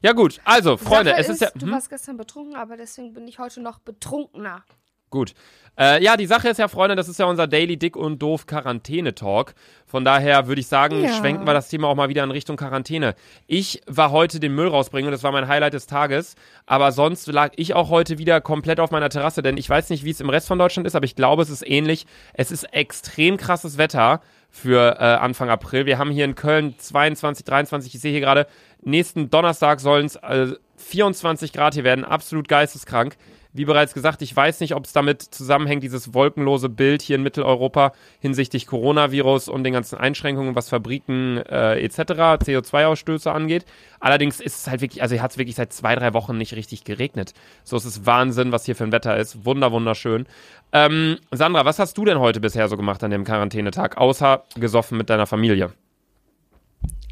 Ja 0.00 0.12
gut, 0.12 0.40
also 0.44 0.76
Freunde, 0.76 1.10
Sache 1.10 1.20
es 1.20 1.28
ist 1.28 1.40
ja 1.42 1.50
Du 1.54 1.66
hm? 1.66 1.72
warst 1.72 1.88
gestern 1.88 2.16
betrunken, 2.16 2.56
aber 2.56 2.76
deswegen 2.76 3.12
bin 3.12 3.28
ich 3.28 3.38
heute 3.38 3.60
noch 3.60 3.78
betrunkener. 3.78 4.64
gut. 5.10 5.34
Äh, 5.78 6.02
ja, 6.02 6.16
die 6.18 6.26
Sache 6.26 6.48
ist 6.50 6.58
ja, 6.58 6.68
Freunde, 6.68 6.96
das 6.96 7.08
ist 7.08 7.18
ja 7.18 7.24
unser 7.26 7.46
Daily 7.46 7.78
Dick 7.78 7.96
und 7.96 8.18
Doof 8.20 8.46
Quarantäne 8.46 9.14
Talk. 9.14 9.54
Von 9.86 10.04
daher 10.04 10.46
würde 10.46 10.60
ich 10.60 10.66
sagen, 10.66 11.02
Ja. 11.02 11.12
schwenken 11.14 11.46
wir 11.46 11.54
das 11.54 11.68
Thema 11.68 11.88
auch 11.88 11.94
mal 11.94 12.08
wieder 12.10 12.24
in 12.24 12.30
Richtung 12.30 12.56
Quarantäne. 12.56 13.14
Ich 13.46 13.80
war 13.86 14.10
heute 14.10 14.38
den 14.40 14.54
Müll 14.54 14.68
rausbringen 14.68 15.08
und 15.08 15.12
das 15.12 15.22
war 15.22 15.32
mein 15.32 15.48
Highlight 15.48 15.72
des 15.74 15.86
Tages, 15.86 16.34
aber 16.66 16.92
sonst 16.92 17.26
lag 17.28 17.52
ich 17.56 17.72
auch 17.74 17.88
heute 17.88 18.18
wieder 18.18 18.40
komplett 18.42 18.80
auf 18.80 18.90
meiner 18.90 19.08
Terrasse, 19.08 19.42
denn 19.42 19.56
ich 19.56 19.68
weiß 19.68 19.88
nicht, 19.90 20.04
wie 20.04 20.10
es 20.10 20.20
im 20.20 20.28
Rest 20.30 20.48
von 20.48 20.58
Deutschland 20.58 20.86
ist, 20.86 20.94
aber 20.94 21.04
ich 21.06 21.16
glaube, 21.16 21.42
es 21.42 21.48
ist 21.50 21.66
ähnlich. 21.66 22.06
Es 22.34 22.50
ist 22.50 22.64
extrem 22.64 23.36
krasses 23.38 23.78
Wetter 23.78 24.20
für 24.52 24.98
äh, 25.00 25.04
Anfang 25.04 25.48
April. 25.48 25.86
Wir 25.86 25.98
haben 25.98 26.10
hier 26.10 26.26
in 26.26 26.34
Köln 26.34 26.74
22, 26.78 27.44
23, 27.44 27.94
ich 27.94 28.00
sehe 28.00 28.12
hier 28.12 28.20
gerade, 28.20 28.46
nächsten 28.82 29.30
Donnerstag 29.30 29.80
sollen 29.80 30.06
es 30.06 30.16
äh, 30.16 30.54
24 30.76 31.54
Grad 31.54 31.74
hier 31.74 31.84
werden, 31.84 32.04
absolut 32.04 32.48
geisteskrank. 32.48 33.16
Wie 33.54 33.66
bereits 33.66 33.92
gesagt, 33.92 34.22
ich 34.22 34.34
weiß 34.34 34.60
nicht, 34.60 34.74
ob 34.74 34.86
es 34.86 34.92
damit 34.92 35.20
zusammenhängt, 35.22 35.82
dieses 35.82 36.14
wolkenlose 36.14 36.70
Bild 36.70 37.02
hier 37.02 37.16
in 37.16 37.22
Mitteleuropa 37.22 37.92
hinsichtlich 38.18 38.66
Coronavirus 38.66 39.48
und 39.48 39.64
den 39.64 39.74
ganzen 39.74 39.98
Einschränkungen, 39.98 40.54
was 40.54 40.70
Fabriken 40.70 41.36
äh, 41.36 41.78
etc., 41.82 41.98
CO2-Ausstöße 41.98 43.30
angeht. 43.30 43.66
Allerdings 44.00 44.40
ist 44.40 44.56
es 44.56 44.66
halt 44.68 44.80
wirklich, 44.80 45.02
also 45.02 45.14
hier 45.14 45.22
hat 45.22 45.32
es 45.32 45.38
wirklich 45.38 45.56
seit 45.56 45.72
zwei, 45.72 45.94
drei 45.94 46.14
Wochen 46.14 46.38
nicht 46.38 46.54
richtig 46.54 46.84
geregnet. 46.84 47.34
So 47.62 47.76
ist 47.76 47.84
es 47.84 48.06
Wahnsinn, 48.06 48.52
was 48.52 48.64
hier 48.64 48.74
für 48.74 48.84
ein 48.84 48.92
Wetter 48.92 49.16
ist. 49.18 49.44
Wunder, 49.44 49.70
wunderschön. 49.70 50.26
Ähm, 50.72 51.18
Sandra, 51.30 51.66
was 51.66 51.78
hast 51.78 51.98
du 51.98 52.06
denn 52.06 52.18
heute 52.18 52.40
bisher 52.40 52.68
so 52.68 52.78
gemacht 52.78 53.04
an 53.04 53.10
dem 53.10 53.24
Quarantänetag, 53.24 53.98
außer 53.98 54.44
gesoffen 54.56 54.96
mit 54.96 55.10
deiner 55.10 55.26
Familie? 55.26 55.72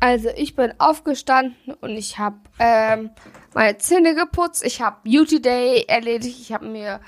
Also 0.01 0.31
ich 0.35 0.57
bin 0.57 0.73
aufgestanden 0.79 1.75
und 1.83 1.91
ich 1.91 2.19
habe 2.19 2.37
ähm, 2.59 3.11
meine 3.53 3.77
Zähne 3.79 4.15
geputzt. 4.15 4.65
Ich 4.65 4.81
habe 4.81 4.97
Beauty 5.05 5.43
Day 5.43 5.85
erledigt. 5.87 6.39
Ich 6.41 6.53
habe 6.55 6.67
mir 6.67 7.01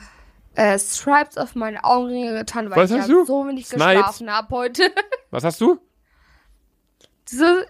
äh, 0.55 0.79
Stripes 0.79 1.39
auf 1.39 1.55
meine 1.55 1.83
Augenringe 1.85 2.35
getan, 2.35 2.69
weil 2.71 2.77
Was 2.77 2.91
ich 2.91 2.99
hast 2.99 3.09
ja 3.09 3.15
du? 3.15 3.25
so 3.25 3.47
wenig 3.49 3.67
Snipes? 3.67 3.87
geschlafen 3.87 4.31
habe 4.31 4.55
heute. 4.55 4.93
Was 5.31 5.43
hast 5.45 5.59
du? 5.63 5.81
Diese, 7.31 7.67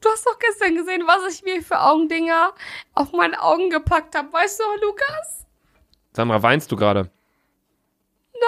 du 0.00 0.08
hast 0.08 0.26
doch 0.26 0.38
gestern 0.38 0.74
gesehen, 0.74 1.02
was 1.06 1.34
ich 1.34 1.42
mir 1.42 1.60
für 1.62 1.78
Augendinger 1.78 2.54
auf 2.94 3.12
meine 3.12 3.42
Augen 3.42 3.68
gepackt 3.68 4.16
habe. 4.16 4.32
Weißt 4.32 4.58
du 4.58 4.64
Lukas? 4.86 5.46
Sandra, 6.14 6.42
weinst 6.42 6.72
du 6.72 6.76
gerade? 6.76 7.10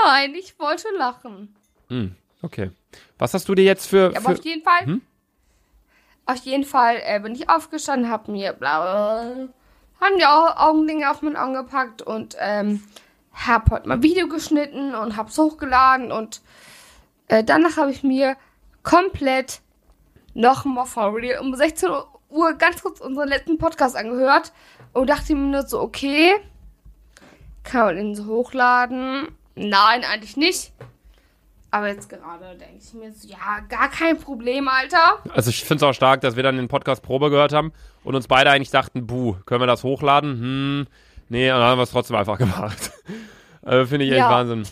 Nein, 0.05 0.35
ich 0.35 0.59
wollte 0.59 0.89
lachen. 0.97 1.55
Hm, 1.89 2.17
okay. 2.41 2.71
Was 3.19 3.35
hast 3.35 3.47
du 3.51 3.55
dir 3.55 3.65
jetzt 3.65 3.87
für. 3.87 4.11
Ja, 4.13 4.19
aber 4.21 4.31
für 4.31 4.39
auf 4.39 4.45
jeden 4.45 4.63
Fall. 4.63 4.87
Hm? 4.87 5.03
Auf 6.27 6.37
jeden 6.45 6.65
Fall 6.65 6.97
äh, 7.05 7.19
bin 7.21 7.35
ich 7.35 7.49
aufgestanden, 7.49 8.11
hab 8.11 8.29
mir 8.29 8.53
blaue, 8.53 9.49
haben 10.01 10.19
die 10.19 10.25
Au- 10.27 10.55
Augendinger 10.57 11.11
auf 11.11 11.23
mein 11.23 11.37
Augen 11.37 11.55
gepackt 11.55 12.03
und 12.03 12.37
ähm, 12.39 12.83
hab 13.35 13.71
heute 13.71 13.89
mal 13.89 14.03
Video 14.03 14.29
geschnitten 14.29 14.95
und 14.95 15.17
hab's 15.17 15.37
hochgeladen 15.39 16.13
und 16.13 16.41
äh, 17.29 17.43
danach 17.45 17.77
habe 17.77 17.91
ich 17.91 18.03
mir 18.03 18.37
komplett 18.83 19.61
nochmal 20.35 20.87
for 20.87 21.15
real 21.17 21.41
um 21.41 21.55
16 21.55 21.91
Uhr 22.31 22.53
ganz 22.55 22.83
kurz 22.83 23.01
unseren 23.01 23.29
letzten 23.29 23.59
Podcast 23.59 23.97
angehört 23.97 24.53
und 24.93 25.11
dachte 25.11 25.35
mir 25.35 25.51
nur 25.59 25.67
so, 25.67 25.81
okay, 25.81 26.35
kann 27.65 27.87
man 27.87 27.97
den 27.97 28.15
so 28.15 28.25
hochladen? 28.27 29.29
Nein, 29.57 30.05
eigentlich 30.05 30.37
nicht. 30.37 30.73
Aber 31.71 31.89
jetzt 31.89 32.09
gerade 32.09 32.57
denke 32.57 32.79
ich 32.83 32.93
mir 32.95 33.13
so, 33.13 33.29
ja, 33.29 33.61
gar 33.69 33.89
kein 33.91 34.19
Problem, 34.19 34.67
Alter. 34.69 35.19
Also 35.33 35.51
ich 35.51 35.63
finde 35.65 35.85
es 35.85 35.89
auch 35.89 35.93
stark, 35.95 36.21
dass 36.21 36.35
wir 36.37 36.43
dann 36.43 36.57
den 36.57 36.69
Podcast 36.69 37.03
Probe 37.03 37.31
gehört 37.31 37.53
haben 37.53 37.73
und 38.03 38.15
uns 38.15 38.27
beide 38.27 38.51
eigentlich 38.51 38.71
dachten, 38.71 39.07
buh, 39.07 39.37
können 39.47 39.61
wir 39.63 39.67
das 39.67 39.85
hochladen? 39.85 40.33
Hm, 40.41 40.87
nee, 41.29 41.51
und 41.51 41.59
dann 41.59 41.69
haben 41.69 41.79
wir 41.79 41.85
es 41.85 41.93
trotzdem 41.93 42.17
einfach 42.17 42.39
gemacht. 42.39 42.91
also 43.63 43.87
finde 43.87 44.07
ich 44.07 44.11
echt 44.11 44.19
Ja. 44.19 44.31
Wahnsinn. 44.31 44.65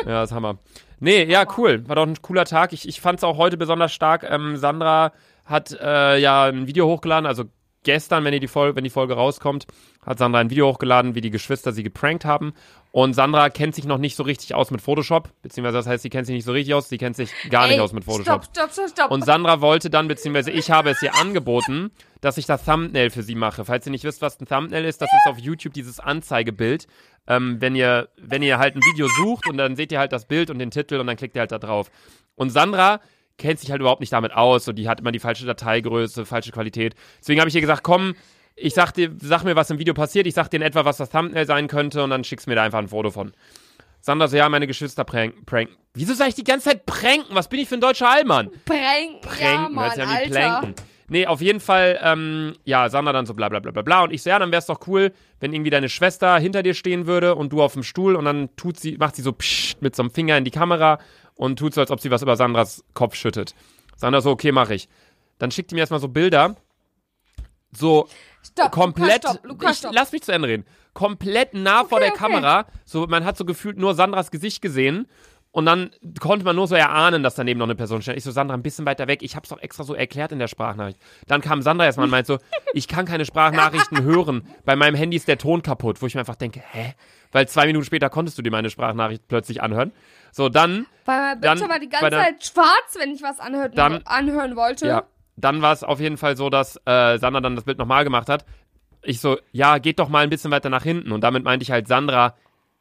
Ja, 0.00 0.20
das 0.22 0.30
ist 0.30 0.34
Hammer. 0.34 0.58
Nee, 0.98 1.24
ja, 1.24 1.44
cool. 1.58 1.86
War 1.88 1.96
doch 1.96 2.06
ein 2.06 2.20
cooler 2.22 2.46
Tag. 2.46 2.72
Ich, 2.72 2.88
ich 2.88 3.00
fand 3.00 3.18
es 3.18 3.24
auch 3.24 3.36
heute 3.36 3.56
besonders 3.58 3.92
stark. 3.92 4.24
Ähm, 4.28 4.56
Sandra 4.56 5.12
hat 5.44 5.72
äh, 5.78 6.18
ja 6.18 6.44
ein 6.44 6.66
Video 6.66 6.86
hochgeladen, 6.86 7.26
also 7.26 7.44
gestern, 7.82 8.24
wenn, 8.24 8.34
ihr 8.34 8.40
die 8.40 8.48
Folge, 8.48 8.76
wenn 8.76 8.84
die 8.84 8.90
Folge 8.90 9.14
rauskommt, 9.14 9.66
hat 10.04 10.18
Sandra 10.18 10.40
ein 10.40 10.50
Video 10.50 10.68
hochgeladen, 10.68 11.14
wie 11.14 11.20
die 11.20 11.30
Geschwister 11.30 11.72
sie 11.72 11.82
geprankt 11.82 12.24
haben. 12.24 12.52
Und 12.96 13.12
Sandra 13.12 13.50
kennt 13.50 13.74
sich 13.74 13.84
noch 13.84 13.98
nicht 13.98 14.16
so 14.16 14.22
richtig 14.22 14.54
aus 14.54 14.70
mit 14.70 14.80
Photoshop, 14.80 15.28
beziehungsweise 15.42 15.76
das 15.76 15.86
heißt, 15.86 16.02
sie 16.02 16.08
kennt 16.08 16.26
sich 16.26 16.34
nicht 16.34 16.46
so 16.46 16.52
richtig 16.52 16.72
aus, 16.72 16.88
sie 16.88 16.96
kennt 16.96 17.14
sich 17.14 17.30
gar 17.50 17.66
nicht 17.66 17.76
Ey, 17.76 17.80
aus 17.80 17.92
mit 17.92 18.04
Photoshop. 18.04 18.44
Stopp, 18.44 18.56
stopp, 18.56 18.72
stopp, 18.72 18.88
stopp. 18.88 19.10
Und 19.10 19.22
Sandra 19.22 19.60
wollte 19.60 19.90
dann, 19.90 20.08
beziehungsweise 20.08 20.50
ich 20.50 20.70
habe 20.70 20.88
es 20.88 21.02
ihr 21.02 21.14
angeboten, 21.14 21.90
dass 22.22 22.38
ich 22.38 22.46
das 22.46 22.64
Thumbnail 22.64 23.10
für 23.10 23.22
sie 23.22 23.34
mache. 23.34 23.66
Falls 23.66 23.84
ihr 23.84 23.90
nicht 23.90 24.04
wisst, 24.04 24.22
was 24.22 24.40
ein 24.40 24.46
Thumbnail 24.46 24.86
ist, 24.86 25.02
das 25.02 25.10
ist 25.12 25.30
auf 25.30 25.38
YouTube 25.38 25.74
dieses 25.74 26.00
Anzeigebild. 26.00 26.86
Ähm, 27.26 27.60
wenn 27.60 27.74
ihr, 27.74 28.08
wenn 28.16 28.42
ihr 28.42 28.56
halt 28.58 28.76
ein 28.76 28.82
Video 28.82 29.08
sucht 29.08 29.46
und 29.46 29.58
dann 29.58 29.76
seht 29.76 29.92
ihr 29.92 29.98
halt 29.98 30.12
das 30.12 30.24
Bild 30.24 30.48
und 30.48 30.58
den 30.58 30.70
Titel 30.70 30.94
und 30.94 31.06
dann 31.06 31.16
klickt 31.16 31.36
ihr 31.36 31.40
halt 31.40 31.52
da 31.52 31.58
drauf. 31.58 31.90
Und 32.34 32.48
Sandra 32.48 33.00
kennt 33.36 33.60
sich 33.60 33.70
halt 33.70 33.82
überhaupt 33.82 34.00
nicht 34.00 34.14
damit 34.14 34.32
aus 34.32 34.68
und 34.68 34.76
die 34.76 34.88
hat 34.88 35.00
immer 35.00 35.12
die 35.12 35.18
falsche 35.18 35.44
Dateigröße, 35.44 36.24
falsche 36.24 36.50
Qualität. 36.50 36.94
Deswegen 37.20 37.40
habe 37.40 37.50
ich 37.50 37.54
ihr 37.54 37.60
gesagt, 37.60 37.82
komm, 37.82 38.14
ich 38.56 38.74
sag 38.74 38.92
dir, 38.92 39.12
sag 39.20 39.44
mir, 39.44 39.54
was 39.54 39.70
im 39.70 39.78
Video 39.78 39.94
passiert, 39.94 40.26
ich 40.26 40.34
sag 40.34 40.48
dir 40.48 40.56
in 40.56 40.62
etwa, 40.62 40.84
was 40.84 40.96
das 40.96 41.10
Thumbnail 41.10 41.46
sein 41.46 41.68
könnte 41.68 42.02
und 42.02 42.10
dann 42.10 42.24
schickst 42.24 42.46
mir 42.46 42.54
da 42.54 42.62
einfach 42.62 42.78
ein 42.78 42.88
Foto 42.88 43.10
von. 43.10 43.32
Sandra 44.00 44.28
so, 44.28 44.36
ja, 44.36 44.48
meine 44.48 44.66
Geschwister 44.66 45.04
pranken. 45.04 45.44
Prank. 45.44 45.70
Wieso 45.94 46.14
sag 46.14 46.28
ich 46.28 46.34
die 46.34 46.44
ganze 46.44 46.70
Zeit 46.70 46.86
pranken? 46.86 47.34
Was 47.34 47.48
bin 47.48 47.60
ich 47.60 47.68
für 47.68 47.74
ein 47.74 47.80
deutscher 47.80 48.08
Allmann? 48.08 48.50
Pranken, 48.64 49.18
ja, 49.22 49.28
Pränken, 49.28 49.74
Mann, 49.74 49.84
hört 49.96 49.98
an 49.98 50.18
wie. 50.24 50.30
Planken. 50.30 50.74
Nee, 51.08 51.26
auf 51.26 51.40
jeden 51.40 51.60
Fall, 51.60 52.00
ähm, 52.02 52.56
ja, 52.64 52.88
Sandra 52.88 53.12
dann 53.12 53.26
so 53.26 53.34
bla 53.34 53.48
bla 53.48 53.60
bla 53.60 53.70
bla 53.70 53.82
bla. 53.82 54.04
Und 54.04 54.12
ich 54.12 54.22
so, 54.22 54.30
ja, 54.30 54.38
dann 54.38 54.50
wär's 54.52 54.66
doch 54.66 54.86
cool, 54.86 55.12
wenn 55.38 55.52
irgendwie 55.52 55.70
deine 55.70 55.88
Schwester 55.88 56.38
hinter 56.38 56.62
dir 56.62 56.74
stehen 56.74 57.06
würde 57.06 57.34
und 57.34 57.52
du 57.52 57.62
auf 57.62 57.74
dem 57.74 57.82
Stuhl 57.82 58.16
und 58.16 58.24
dann 58.24 58.54
tut 58.56 58.78
sie, 58.80 58.96
macht 58.96 59.16
sie 59.16 59.22
so 59.22 59.32
pssst 59.32 59.82
mit 59.82 59.94
so 59.94 60.02
einem 60.02 60.10
Finger 60.10 60.36
in 60.36 60.44
die 60.44 60.50
Kamera 60.50 60.98
und 61.34 61.58
tut 61.58 61.74
so, 61.74 61.80
als 61.80 61.90
ob 61.90 62.00
sie 62.00 62.10
was 62.10 62.22
über 62.22 62.36
Sandras 62.36 62.84
Kopf 62.94 63.14
schüttet. 63.14 63.54
Sandra 63.96 64.20
so, 64.20 64.30
okay, 64.30 64.50
mach 64.50 64.70
ich. 64.70 64.88
Dann 65.38 65.50
schickt 65.50 65.70
die 65.70 65.74
mir 65.74 65.80
erstmal 65.80 66.00
so 66.00 66.08
Bilder. 66.08 66.56
So 67.72 68.08
Stopp, 68.52 68.72
komplett. 68.72 69.24
Lukas, 69.24 69.38
stopp, 69.38 69.70
ich, 69.70 69.78
stopp. 69.78 69.94
lass 69.94 70.12
mich 70.12 70.22
zu 70.22 70.32
Ende 70.32 70.48
reden. 70.48 70.64
Komplett 70.94 71.54
nah 71.54 71.84
vor 71.84 72.00
der 72.00 72.10
okay. 72.10 72.18
Kamera. 72.18 72.66
So, 72.84 73.06
man 73.06 73.24
hat 73.24 73.36
so 73.36 73.44
gefühlt 73.44 73.78
nur 73.78 73.94
Sandras 73.94 74.30
Gesicht 74.30 74.62
gesehen. 74.62 75.06
Und 75.52 75.64
dann 75.64 75.90
konnte 76.20 76.44
man 76.44 76.54
nur 76.54 76.66
so 76.68 76.74
erahnen, 76.74 77.22
dass 77.22 77.34
daneben 77.34 77.58
noch 77.58 77.66
eine 77.66 77.74
Person 77.76 78.02
stand. 78.02 78.18
Ich 78.18 78.24
so, 78.24 78.30
Sandra, 78.30 78.54
ein 78.54 78.62
bisschen 78.62 78.84
weiter 78.84 79.06
weg. 79.06 79.22
Ich 79.22 79.36
hab's 79.36 79.48
doch 79.48 79.58
extra 79.58 79.84
so 79.84 79.94
erklärt 79.94 80.30
in 80.32 80.38
der 80.38 80.48
Sprachnachricht. 80.48 80.98
Dann 81.28 81.40
kam 81.40 81.62
Sandra 81.62 81.86
erstmal 81.86 82.04
und 82.04 82.10
meint 82.10 82.26
so, 82.26 82.38
ich 82.74 82.88
kann 82.88 83.06
keine 83.06 83.24
Sprachnachrichten 83.24 84.02
hören. 84.02 84.46
Bei 84.66 84.76
meinem 84.76 84.94
Handy 84.96 85.16
ist 85.16 85.28
der 85.28 85.38
Ton 85.38 85.62
kaputt. 85.62 86.02
Wo 86.02 86.06
ich 86.06 86.14
mir 86.14 86.20
einfach 86.20 86.36
denke, 86.36 86.62
hä? 86.72 86.94
Weil 87.32 87.48
zwei 87.48 87.64
Minuten 87.66 87.86
später 87.86 88.10
konntest 88.10 88.36
du 88.36 88.42
dir 88.42 88.50
meine 88.50 88.68
Sprachnachricht 88.68 89.28
plötzlich 89.28 89.62
anhören. 89.62 89.92
So, 90.30 90.50
dann, 90.50 90.86
Weil 91.06 91.20
mein 91.20 91.40
Dann 91.40 91.58
Bildschirm 91.58 91.70
war 91.70 91.78
die 91.78 91.88
ganze 91.88 92.10
Zeit 92.10 92.44
schwarz, 92.44 92.96
wenn 92.98 93.12
ich 93.12 93.22
was 93.22 93.40
anhört, 93.40 93.78
Dann- 93.78 94.02
anhören 94.04 94.56
wollte. 94.56 94.86
ja, 94.86 95.04
dann 95.36 95.62
war 95.62 95.72
es 95.72 95.84
auf 95.84 96.00
jeden 96.00 96.16
Fall 96.16 96.36
so, 96.36 96.50
dass 96.50 96.76
äh, 96.86 97.18
Sandra 97.18 97.40
dann 97.40 97.56
das 97.56 97.64
Bild 97.64 97.78
nochmal 97.78 98.04
gemacht 98.04 98.28
hat. 98.28 98.44
Ich 99.02 99.20
so, 99.20 99.38
ja, 99.52 99.78
geht 99.78 99.98
doch 99.98 100.08
mal 100.08 100.24
ein 100.24 100.30
bisschen 100.30 100.50
weiter 100.50 100.70
nach 100.70 100.82
hinten. 100.82 101.12
Und 101.12 101.20
damit 101.22 101.44
meinte 101.44 101.62
ich 101.62 101.70
halt 101.70 101.86
Sandra 101.86 102.34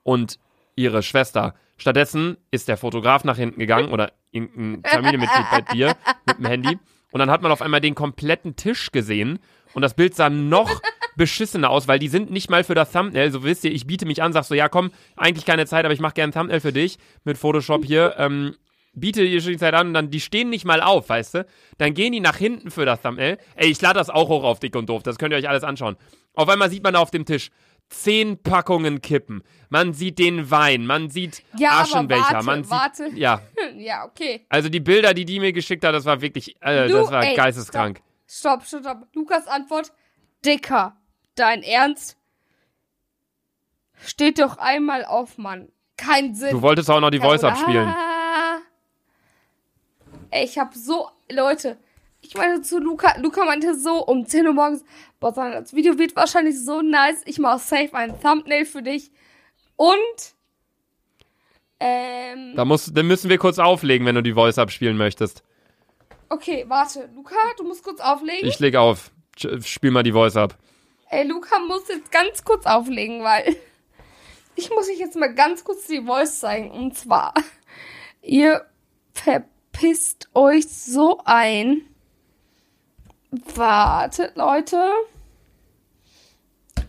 und 0.03 0.39
ihre 0.75 1.03
Schwester. 1.03 1.55
Stattdessen 1.77 2.37
ist 2.51 2.67
der 2.67 2.77
Fotograf 2.77 3.23
nach 3.23 3.37
hinten 3.37 3.59
gegangen 3.59 3.91
oder 3.91 4.13
irgendein 4.31 4.81
Familienmitglied 4.89 5.45
bei 5.51 5.61
dir 5.73 5.95
mit 6.25 6.37
dem 6.37 6.45
Handy. 6.45 6.79
Und 7.11 7.19
dann 7.19 7.29
hat 7.29 7.41
man 7.41 7.51
auf 7.51 7.61
einmal 7.61 7.81
den 7.81 7.95
kompletten 7.95 8.55
Tisch 8.55 8.91
gesehen. 8.91 9.39
Und 9.73 9.81
das 9.81 9.93
Bild 9.93 10.15
sah 10.15 10.29
noch 10.29 10.81
beschissener 11.17 11.69
aus, 11.69 11.87
weil 11.87 11.99
die 11.99 12.07
sind 12.07 12.31
nicht 12.31 12.49
mal 12.49 12.63
für 12.63 12.75
das 12.75 12.91
Thumbnail. 12.91 13.31
So 13.31 13.43
wisst 13.43 13.63
ihr, 13.63 13.71
ich 13.71 13.87
biete 13.87 14.05
mich 14.05 14.21
an, 14.21 14.33
sag 14.33 14.43
so, 14.45 14.55
ja 14.55 14.69
komm, 14.69 14.91
eigentlich 15.15 15.45
keine 15.45 15.65
Zeit, 15.65 15.85
aber 15.85 15.93
ich 15.93 15.99
mache 15.99 16.13
gerne 16.13 16.31
ein 16.31 16.33
Thumbnail 16.33 16.59
für 16.59 16.73
dich 16.73 16.97
mit 17.23 17.37
Photoshop 17.37 17.85
hier. 17.85 18.15
Ähm, 18.17 18.55
biete 18.95 19.23
die 19.23 19.57
Zeit 19.57 19.73
an 19.73 19.87
und 19.87 19.93
dann, 19.93 20.09
die 20.09 20.19
stehen 20.19 20.49
nicht 20.49 20.65
mal 20.65 20.81
auf, 20.81 21.09
weißt 21.09 21.35
du? 21.35 21.45
Dann 21.77 21.93
gehen 21.93 22.11
die 22.13 22.19
nach 22.19 22.37
hinten 22.37 22.71
für 22.71 22.85
das 22.85 23.01
Thumbnail. 23.01 23.37
Ey, 23.55 23.69
ich 23.69 23.81
lade 23.81 23.99
das 23.99 24.09
auch 24.09 24.29
hoch 24.29 24.43
auf 24.43 24.59
dick 24.59 24.75
und 24.75 24.89
doof, 24.89 25.03
das 25.03 25.17
könnt 25.17 25.31
ihr 25.33 25.37
euch 25.37 25.49
alles 25.49 25.63
anschauen. 25.63 25.97
Auf 26.33 26.49
einmal 26.49 26.69
sieht 26.69 26.83
man 26.83 26.93
da 26.93 26.99
auf 26.99 27.11
dem 27.11 27.25
Tisch 27.25 27.49
zehn 27.89 28.41
Packungen 28.41 29.01
Kippen. 29.01 29.43
Man 29.69 29.93
sieht 29.93 30.19
den 30.19 30.49
Wein, 30.51 30.85
man 30.85 31.09
sieht 31.09 31.43
Ja, 31.57 31.81
Aschenbecher, 31.81 32.33
warte, 32.33 32.45
man 32.45 32.63
sieht, 32.63 32.71
warte. 32.71 33.09
ja. 33.15 33.41
ja, 33.77 34.05
okay. 34.05 34.45
Also 34.49 34.69
die 34.69 34.79
Bilder, 34.79 35.13
die 35.13 35.25
die 35.25 35.39
mir 35.39 35.53
geschickt 35.53 35.83
hat, 35.83 35.93
das 35.93 36.05
war 36.05 36.21
wirklich, 36.21 36.55
äh, 36.61 36.87
Du, 36.87 36.93
das 36.97 37.11
war 37.11 37.23
ey, 37.23 37.35
geisteskrank. 37.35 38.01
Stopp, 38.27 38.65
stopp, 38.65 38.81
stopp. 38.81 39.07
Lukas 39.13 39.47
Antwort, 39.47 39.91
Dicker. 40.45 40.97
Dein 41.35 41.63
Ernst? 41.63 42.17
Steht 44.03 44.39
doch 44.39 44.57
einmal 44.57 45.05
auf, 45.05 45.37
Mann. 45.37 45.69
Kein 45.97 46.35
Sinn. 46.35 46.51
Du 46.51 46.61
wolltest 46.61 46.89
auch 46.89 46.99
noch 46.99 47.09
die 47.09 47.19
Voice 47.19 47.43
abspielen. 47.43 47.93
Ey, 50.35 50.43
ich 50.43 50.57
hab 50.57 50.73
so, 50.73 51.07
Leute, 51.31 51.77
ich 52.19 52.35
meinte 52.35 52.61
zu 52.61 52.79
Luca, 52.79 53.17
Luca 53.21 53.45
meinte 53.45 53.73
so 53.73 54.05
um 54.05 54.25
10 54.25 54.45
Uhr 54.45 54.51
morgens, 54.53 54.83
boah, 55.21 55.31
das 55.33 55.73
Video 55.73 55.97
wird 55.97 56.13
wahrscheinlich 56.17 56.59
so 56.61 56.81
nice, 56.81 57.21
ich 57.23 57.39
mach 57.39 57.57
safe 57.57 57.93
ein 57.93 58.19
Thumbnail 58.19 58.65
für 58.65 58.81
dich. 58.81 59.11
Und, 59.77 60.35
ähm, 61.79 62.53
Da 62.53 62.65
muss, 62.65 62.91
dann 62.93 63.07
müssen 63.07 63.29
wir 63.29 63.37
kurz 63.37 63.59
auflegen, 63.59 64.05
wenn 64.05 64.15
du 64.15 64.23
die 64.23 64.33
Voice 64.33 64.57
abspielen 64.57 64.97
möchtest. 64.97 65.41
okay, 66.27 66.65
warte, 66.67 67.09
Luca, 67.15 67.35
du 67.57 67.63
musst 67.63 67.81
kurz 67.85 68.01
auflegen. 68.01 68.45
Ich 68.45 68.59
leg 68.59 68.75
auf. 68.75 69.11
Spiel 69.63 69.91
mal 69.91 70.03
die 70.03 70.11
Voice 70.11 70.35
ab. 70.35 70.57
Ey, 71.11 71.25
Luca 71.25 71.59
muss 71.59 71.87
jetzt 71.87 72.11
ganz 72.11 72.43
kurz 72.43 72.65
auflegen, 72.65 73.23
weil 73.23 73.55
ich 74.57 74.69
muss 74.69 74.89
euch 74.89 74.99
jetzt 74.99 75.15
mal 75.15 75.33
ganz 75.33 75.63
kurz 75.63 75.87
die 75.87 76.01
Voice 76.01 76.41
zeigen. 76.41 76.71
Und 76.71 76.97
zwar, 76.97 77.33
ihr 78.21 78.65
verpisst 79.75 80.29
euch 80.33 80.67
so 80.69 81.21
ein. 81.25 81.81
Wartet, 83.55 84.35
Leute. 84.37 84.89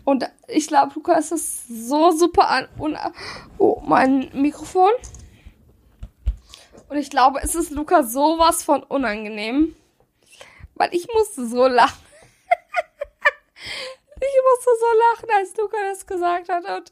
Und 0.05 0.29
ich 0.47 0.67
glaube, 0.67 0.93
Luca 0.95 1.13
ist 1.15 1.67
so 1.67 2.11
super 2.11 2.47
an. 2.47 2.67
Oh, 3.57 3.81
mein 3.85 4.29
Mikrofon. 4.33 4.91
Und 6.87 6.97
ich 6.97 7.09
glaube, 7.09 7.41
es 7.43 7.55
ist 7.55 7.71
Luca 7.71 8.03
sowas 8.03 8.63
von 8.63 8.83
unangenehm. 8.83 9.75
Weil 10.75 10.93
ich 10.93 11.07
musste 11.13 11.47
so 11.47 11.67
lachen. 11.67 11.99
Ich 14.19 14.41
musste 14.49 14.71
so 14.79 14.99
lachen, 14.99 15.29
als 15.37 15.55
Luca 15.57 15.77
das 15.83 16.07
gesagt 16.07 16.49
hat. 16.49 16.63
Und 16.63 16.91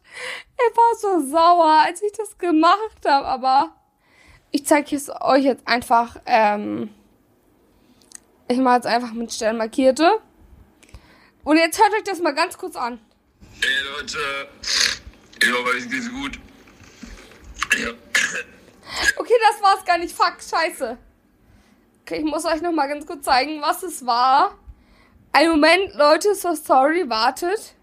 er 0.57 0.77
war 0.77 0.95
so 0.95 1.27
sauer, 1.31 1.81
als 1.83 2.03
ich 2.03 2.11
das 2.11 2.37
gemacht 2.37 3.03
habe. 3.03 3.25
Aber 3.25 3.73
ich 4.55 4.65
zeige 4.65 4.95
es 4.95 5.09
euch 5.09 5.43
jetzt 5.43 5.67
einfach. 5.67 6.15
Ähm, 6.25 6.89
ich 8.47 8.57
mache 8.57 8.75
jetzt 8.75 8.87
einfach 8.87 9.11
mit 9.11 9.33
Stern 9.33 9.57
markierte. 9.57 10.21
Und 11.43 11.57
jetzt 11.57 11.77
hört 11.77 11.93
euch 11.93 12.03
das 12.03 12.21
mal 12.21 12.33
ganz 12.33 12.57
kurz 12.57 12.77
an. 12.77 13.01
Hey 13.61 13.83
Leute, 13.91 14.17
ich 14.61 15.51
hoffe, 15.51 15.69
euch 15.75 15.89
geht's 15.89 16.09
gut. 16.09 16.39
Ja. 17.77 17.89
Okay, 19.17 19.33
das 19.49 19.61
war's 19.61 19.83
gar 19.83 19.97
nicht. 19.97 20.15
Fuck, 20.15 20.37
scheiße. 20.41 20.97
Okay, 22.01 22.19
ich 22.19 22.23
muss 22.23 22.45
euch 22.45 22.61
noch 22.61 22.71
mal 22.71 22.87
ganz 22.87 23.05
kurz 23.05 23.25
zeigen, 23.25 23.61
was 23.61 23.83
es 23.83 24.05
war. 24.05 24.57
Ein 25.33 25.49
Moment, 25.49 25.95
Leute, 25.95 26.33
so 26.33 26.55
sorry, 26.55 27.09
wartet. 27.09 27.75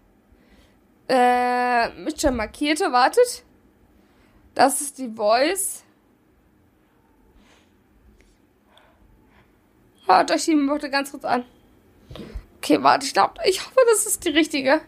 Äh, 1.07 1.89
Mr. 1.89 2.31
Markierte, 2.31 2.91
wartet. 2.91 3.43
Das 4.55 4.81
ist 4.81 4.97
die 4.97 5.09
Voice. 5.09 5.82
Hört 10.05 10.31
euch 10.31 10.45
die 10.45 10.55
bitte 10.55 10.89
ganz 10.89 11.11
kurz 11.11 11.23
an. 11.23 11.45
Okay, 12.57 12.81
warte, 12.81 13.05
ich 13.05 13.13
glaube, 13.13 13.35
ich 13.45 13.65
hoffe, 13.65 13.79
das 13.89 14.05
ist 14.05 14.23
die 14.25 14.29
richtige. 14.29 14.81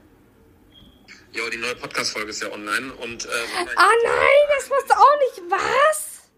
Jo, 1.32 1.50
die 1.50 1.58
neue 1.58 1.76
Podcast-Folge 1.76 2.30
ist 2.30 2.42
ja 2.42 2.52
online 2.52 2.94
und 2.94 3.26
äh, 3.26 3.30
Ah 3.76 3.90
nein, 4.04 4.56
das 4.56 4.70
passt 4.70 4.92
auch 4.92 5.20
nicht. 5.20 5.52
Was? 5.52 6.30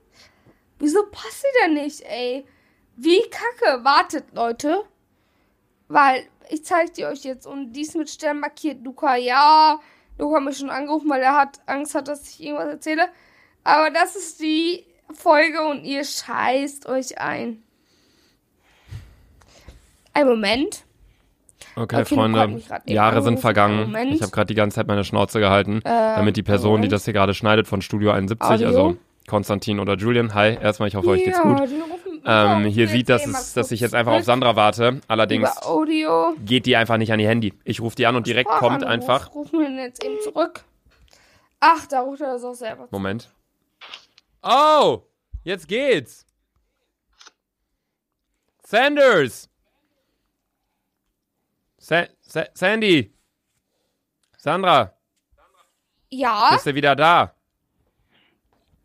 Wieso 0.80 1.06
passt 1.12 1.42
sie 1.42 1.60
denn 1.64 1.74
nicht, 1.76 2.02
ey? 2.02 2.46
Wie 2.96 3.22
kacke. 3.30 3.84
Wartet, 3.84 4.26
Leute. 4.34 4.84
Weil 5.88 6.28
ich 6.50 6.66
zeige 6.66 6.92
die 6.92 7.06
euch 7.06 7.24
jetzt 7.24 7.46
und 7.46 7.74
dies 7.74 7.94
mit 7.94 8.10
Stern 8.10 8.40
markiert. 8.40 8.84
Luca, 8.84 9.16
ja. 9.16 9.80
Luca 10.18 10.38
hat 10.38 10.44
mich 10.44 10.58
schon 10.58 10.72
angerufen, 10.72 11.10
weil 11.10 11.22
er 11.22 11.36
hat 11.36 11.60
Angst 11.68 11.94
hat, 11.94 12.08
dass 12.08 12.28
ich 12.28 12.42
irgendwas 12.42 12.68
erzähle. 12.70 13.10
Aber 13.64 13.92
das 13.92 14.16
ist 14.16 14.40
die 14.42 14.86
Folge 15.14 15.64
und 15.68 15.84
ihr 15.84 16.04
scheißt 16.04 16.88
euch 16.88 17.20
ein. 17.20 17.64
Ein 20.18 20.28
Moment. 20.28 20.84
Okay, 21.76 22.02
Okay, 22.02 22.16
Freunde, 22.16 22.60
Jahre 22.88 23.22
sind 23.22 23.40
vergangen. 23.40 23.82
Moment. 23.82 24.16
Ich 24.16 24.24
habe 24.24 24.32
gerade 24.32 24.48
die 24.48 24.56
ganze 24.56 24.76
Zeit 24.76 24.88
meine 24.88 25.04
Schnauze 25.04 25.40
gehalten, 25.40 25.82
damit 25.84 26.38
die 26.38 26.44
Person, 26.44 26.78
die 26.78 26.88
Moment. 26.88 26.92
das 26.94 27.06
hier 27.06 27.14
gerade 27.14 27.36
schneidet 27.36 27.68
von 27.68 27.84
Studio 27.84 28.10
71, 28.12 28.50
Audio. 28.50 28.68
also 28.68 28.98
Konstantin 29.28 29.80
oder 29.80 29.96
Julian, 29.96 30.34
hi, 30.34 30.56
erstmal, 30.56 30.90
ich 30.90 30.96
hoffe, 30.96 31.10
euch 31.10 31.24
geht's 31.24 31.40
gut. 31.40 31.60
die 31.70 32.22
Ähm, 32.26 32.66
hier 32.66 32.88
sieht, 32.88 33.10
dass, 33.10 33.28
es, 33.28 33.54
dass 33.54 33.72
ich 33.72 33.80
jetzt 33.80 33.94
einfach 33.94 34.14
auf. 34.14 34.24
Sandra 34.24 34.56
warte. 34.56 35.02
Allerdings 35.08 35.52
geht 36.46 36.66
die 36.66 36.76
einfach 36.76 36.98
nicht 36.98 37.14
an 37.14 37.20
ihr 37.20 37.30
Handy. 37.30 37.54
Ich 37.64 37.80
rufe 37.80 37.96
die 37.96 38.08
an 38.08 38.16
und 38.16 38.26
direkt 38.26 38.50
kommt 38.50 38.82
Sprachanruf. 38.82 39.10
einfach. 39.10 39.30
Wir 39.52 39.68
ihn 39.68 39.78
jetzt 39.78 40.04
eben 40.04 40.16
zurück. 40.24 40.64
Ach, 41.60 41.86
da 41.86 42.02
ruft 42.02 42.22
er 42.22 42.34
das 42.34 42.44
auch 42.44 42.56
selber. 42.56 42.88
Moment. 42.90 43.30
Oh, 44.42 45.04
jetzt 45.44 45.68
geht's. 45.68 46.26
Sanders. 48.66 49.48
Sa 51.88 52.06
Sa 52.22 52.44
Sandy. 52.54 53.14
Sandra, 54.38 54.94
Ja, 56.10 56.50
bist 56.52 56.66
du 56.66 56.76
wieder 56.76 56.96
da? 56.98 57.34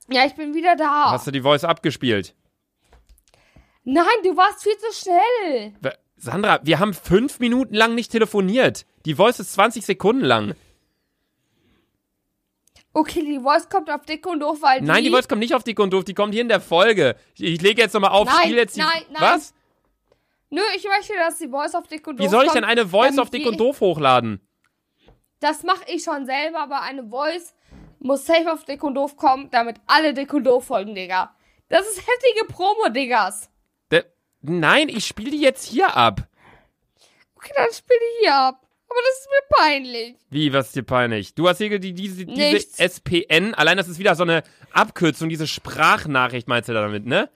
ja, 0.08 0.24
ich 0.24 0.34
bin 0.34 0.54
wieder 0.54 0.76
da. 0.76 1.10
Hast 1.10 1.26
du 1.26 1.30
die 1.32 1.40
Voice 1.42 1.64
abgespielt? 1.64 2.34
Nein, 3.84 4.06
du 4.22 4.36
warst 4.36 4.62
viel 4.62 4.76
zu 4.78 4.92
schnell. 4.92 5.72
W- 5.80 5.90
Sandra, 6.16 6.60
wir 6.62 6.78
haben 6.78 6.94
fünf 6.94 7.40
Minuten 7.40 7.74
lang 7.74 7.94
nicht 7.96 8.12
telefoniert. 8.12 8.86
Die 9.04 9.14
Voice 9.16 9.40
ist 9.40 9.52
20 9.54 9.84
Sekunden 9.84 10.24
lang. 10.24 10.54
Okay, 12.92 13.22
die 13.24 13.40
Voice 13.40 13.68
kommt 13.68 13.90
auf 13.90 14.04
dick 14.04 14.24
und 14.26 14.40
doof, 14.40 14.58
weil 14.62 14.80
Nein, 14.82 15.02
die 15.02 15.10
Voice 15.10 15.26
kommt 15.28 15.40
nicht 15.40 15.54
auf 15.54 15.64
dick 15.64 15.80
und 15.80 15.90
doof, 15.92 16.04
die 16.04 16.14
kommt 16.14 16.34
hier 16.34 16.42
in 16.42 16.48
der 16.48 16.60
Folge. 16.60 17.16
Ich, 17.34 17.42
ich 17.42 17.62
lege 17.62 17.80
jetzt 17.82 17.94
nochmal 17.94 18.10
auf, 18.10 18.26
Nein, 18.28 18.36
spiel 18.44 18.56
jetzt 18.56 18.76
die. 18.76 18.80
nein, 18.80 19.02
nein. 19.10 19.20
Was? 19.22 19.54
Nö, 20.52 20.60
ich 20.76 20.84
möchte, 20.84 21.14
dass 21.14 21.38
die 21.38 21.48
Voice 21.48 21.74
auf 21.74 21.88
dick 21.88 22.06
und 22.06 22.20
doof 22.20 22.26
Wie 22.26 22.28
soll 22.28 22.44
ich 22.44 22.52
denn 22.52 22.62
eine 22.62 22.86
Voice 22.86 23.16
auf 23.16 23.30
dick 23.30 23.44
die- 23.44 23.48
und 23.48 23.58
doof 23.58 23.80
hochladen? 23.80 24.46
Das 25.40 25.62
mache 25.62 25.84
ich 25.86 26.04
schon 26.04 26.26
selber, 26.26 26.60
aber 26.60 26.82
eine 26.82 27.08
Voice 27.08 27.54
muss 28.00 28.26
safe 28.26 28.52
auf 28.52 28.64
dick 28.66 28.84
und 28.84 28.94
doof 28.94 29.16
kommen, 29.16 29.48
damit 29.50 29.76
alle 29.86 30.12
dick 30.12 30.30
und 30.34 30.44
doof 30.44 30.66
folgen, 30.66 30.94
Digga. 30.94 31.34
Das 31.70 31.88
ist 31.88 32.06
heftige 32.06 32.44
Promo, 32.52 32.90
Diggas. 32.90 33.48
Der, 33.90 34.04
nein, 34.42 34.90
ich 34.90 35.06
spiele 35.06 35.30
die 35.30 35.40
jetzt 35.40 35.64
hier 35.64 35.96
ab. 35.96 36.28
Okay, 37.34 37.52
dann 37.56 37.72
spiele 37.72 38.00
ich 38.12 38.20
hier 38.20 38.34
ab. 38.34 38.60
Aber 38.90 39.00
das 39.06 39.20
ist 39.20 39.28
mir 39.30 39.56
peinlich. 39.56 40.16
Wie, 40.28 40.52
was 40.52 40.66
ist 40.66 40.76
dir 40.76 40.82
peinlich? 40.82 41.34
Du 41.34 41.48
hast 41.48 41.56
hier 41.56 41.78
die, 41.78 41.94
diese, 41.94 42.26
diese 42.26 42.52
Nichts. 42.52 42.78
SPN, 42.78 43.54
allein 43.54 43.78
das 43.78 43.88
ist 43.88 43.98
wieder 43.98 44.14
so 44.14 44.22
eine 44.22 44.42
Abkürzung, 44.70 45.30
diese 45.30 45.46
Sprachnachricht 45.46 46.46
meinst 46.46 46.68
du 46.68 46.74
damit, 46.74 47.06
ne? 47.06 47.30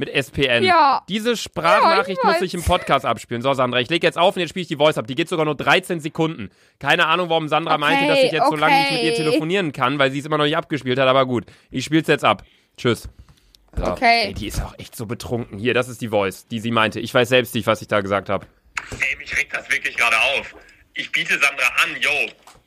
Mit 0.00 0.08
SPN. 0.08 0.64
Ja. 0.64 1.04
Diese 1.10 1.36
Sprachnachricht 1.36 2.20
Ja, 2.24 2.30
ich 2.30 2.40
muss 2.40 2.42
ich 2.42 2.54
im 2.54 2.64
Podcast 2.64 3.04
abspielen. 3.04 3.42
So, 3.42 3.52
Sandra, 3.52 3.80
ich 3.80 3.90
lege 3.90 4.06
jetzt 4.06 4.16
auf 4.16 4.34
und 4.34 4.40
jetzt 4.40 4.48
spiele 4.48 4.62
ich 4.62 4.68
die 4.68 4.78
Voice 4.78 4.96
ab. 4.96 5.06
Die 5.06 5.14
geht 5.14 5.28
sogar 5.28 5.44
nur 5.44 5.54
13 5.54 6.00
Sekunden. 6.00 6.48
Keine 6.78 7.06
Ahnung, 7.06 7.28
warum 7.28 7.48
Sandra 7.48 7.74
Okay, 7.74 7.80
meinte, 7.80 8.06
dass 8.06 8.22
ich 8.22 8.32
jetzt 8.32 8.48
so 8.48 8.56
lange 8.56 8.78
nicht 8.78 8.92
mit 8.92 9.02
ihr 9.02 9.12
okay. 9.12 9.24
telefonieren 9.24 9.72
kann, 9.72 9.98
weil 9.98 10.10
sie 10.10 10.20
es 10.20 10.24
immer 10.24 10.38
noch 10.38 10.46
nicht 10.46 10.56
abgespielt 10.56 10.98
hat, 10.98 11.06
aber 11.06 11.26
gut. 11.26 11.44
Ich 11.70 11.84
spiel's 11.84 12.08
jetzt 12.08 12.24
ab. 12.24 12.44
Tschüss. 12.78 13.10
So. 13.76 13.84
Okay. 13.84 14.28
Ey, 14.28 14.32
die 14.32 14.46
ist 14.46 14.62
auch 14.62 14.72
echt 14.78 14.96
so 14.96 15.04
betrunken. 15.04 15.58
Hier, 15.58 15.74
das 15.74 15.90
ist 15.90 16.00
die 16.00 16.08
Voice, 16.08 16.46
die 16.46 16.60
sie 16.60 16.70
meinte. 16.70 16.98
Ich 16.98 17.12
weiß 17.12 17.28
selbst 17.28 17.54
nicht, 17.54 17.66
was 17.66 17.82
ich 17.82 17.88
da 17.88 18.00
gesagt 18.00 18.30
habe. 18.30 18.46
Ey, 19.00 19.16
mich 19.16 19.36
regt 19.36 19.54
das 19.54 19.70
wirklich 19.70 19.98
gerade 19.98 20.16
auf. 20.18 20.54
Ich 20.94 21.12
biete 21.12 21.34
Sandra 21.34 21.66
an, 21.84 22.00
yo, 22.00 22.10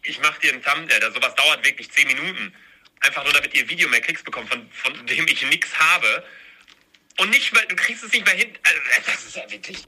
ich 0.04 0.22
mach 0.22 0.38
dir 0.38 0.54
ein 0.54 0.62
Thumbnail, 0.62 1.00
das 1.00 1.16
sowas 1.16 1.34
dauert 1.34 1.66
wirklich 1.66 1.90
10 1.90 2.10
Minuten. 2.10 2.54
Einfach 3.00 3.24
nur, 3.24 3.34
damit 3.34 3.56
ihr 3.56 3.68
Video 3.68 3.90
mehr 3.90 4.02
Klicks 4.02 4.22
bekommt, 4.22 4.50
von, 4.50 4.68
von 4.72 4.94
dem 5.08 5.26
ich 5.28 5.50
nichts 5.50 5.76
habe. 5.80 6.24
Und 7.20 7.30
nicht 7.30 7.54
mal, 7.54 7.64
du 7.68 7.76
kriegst 7.76 8.04
es 8.04 8.12
nicht 8.12 8.26
mehr 8.26 8.36
hin. 8.36 8.50
Also, 8.64 8.80
das 9.06 9.26
ist 9.26 9.36
ja 9.36 9.44
wirklich. 9.50 9.88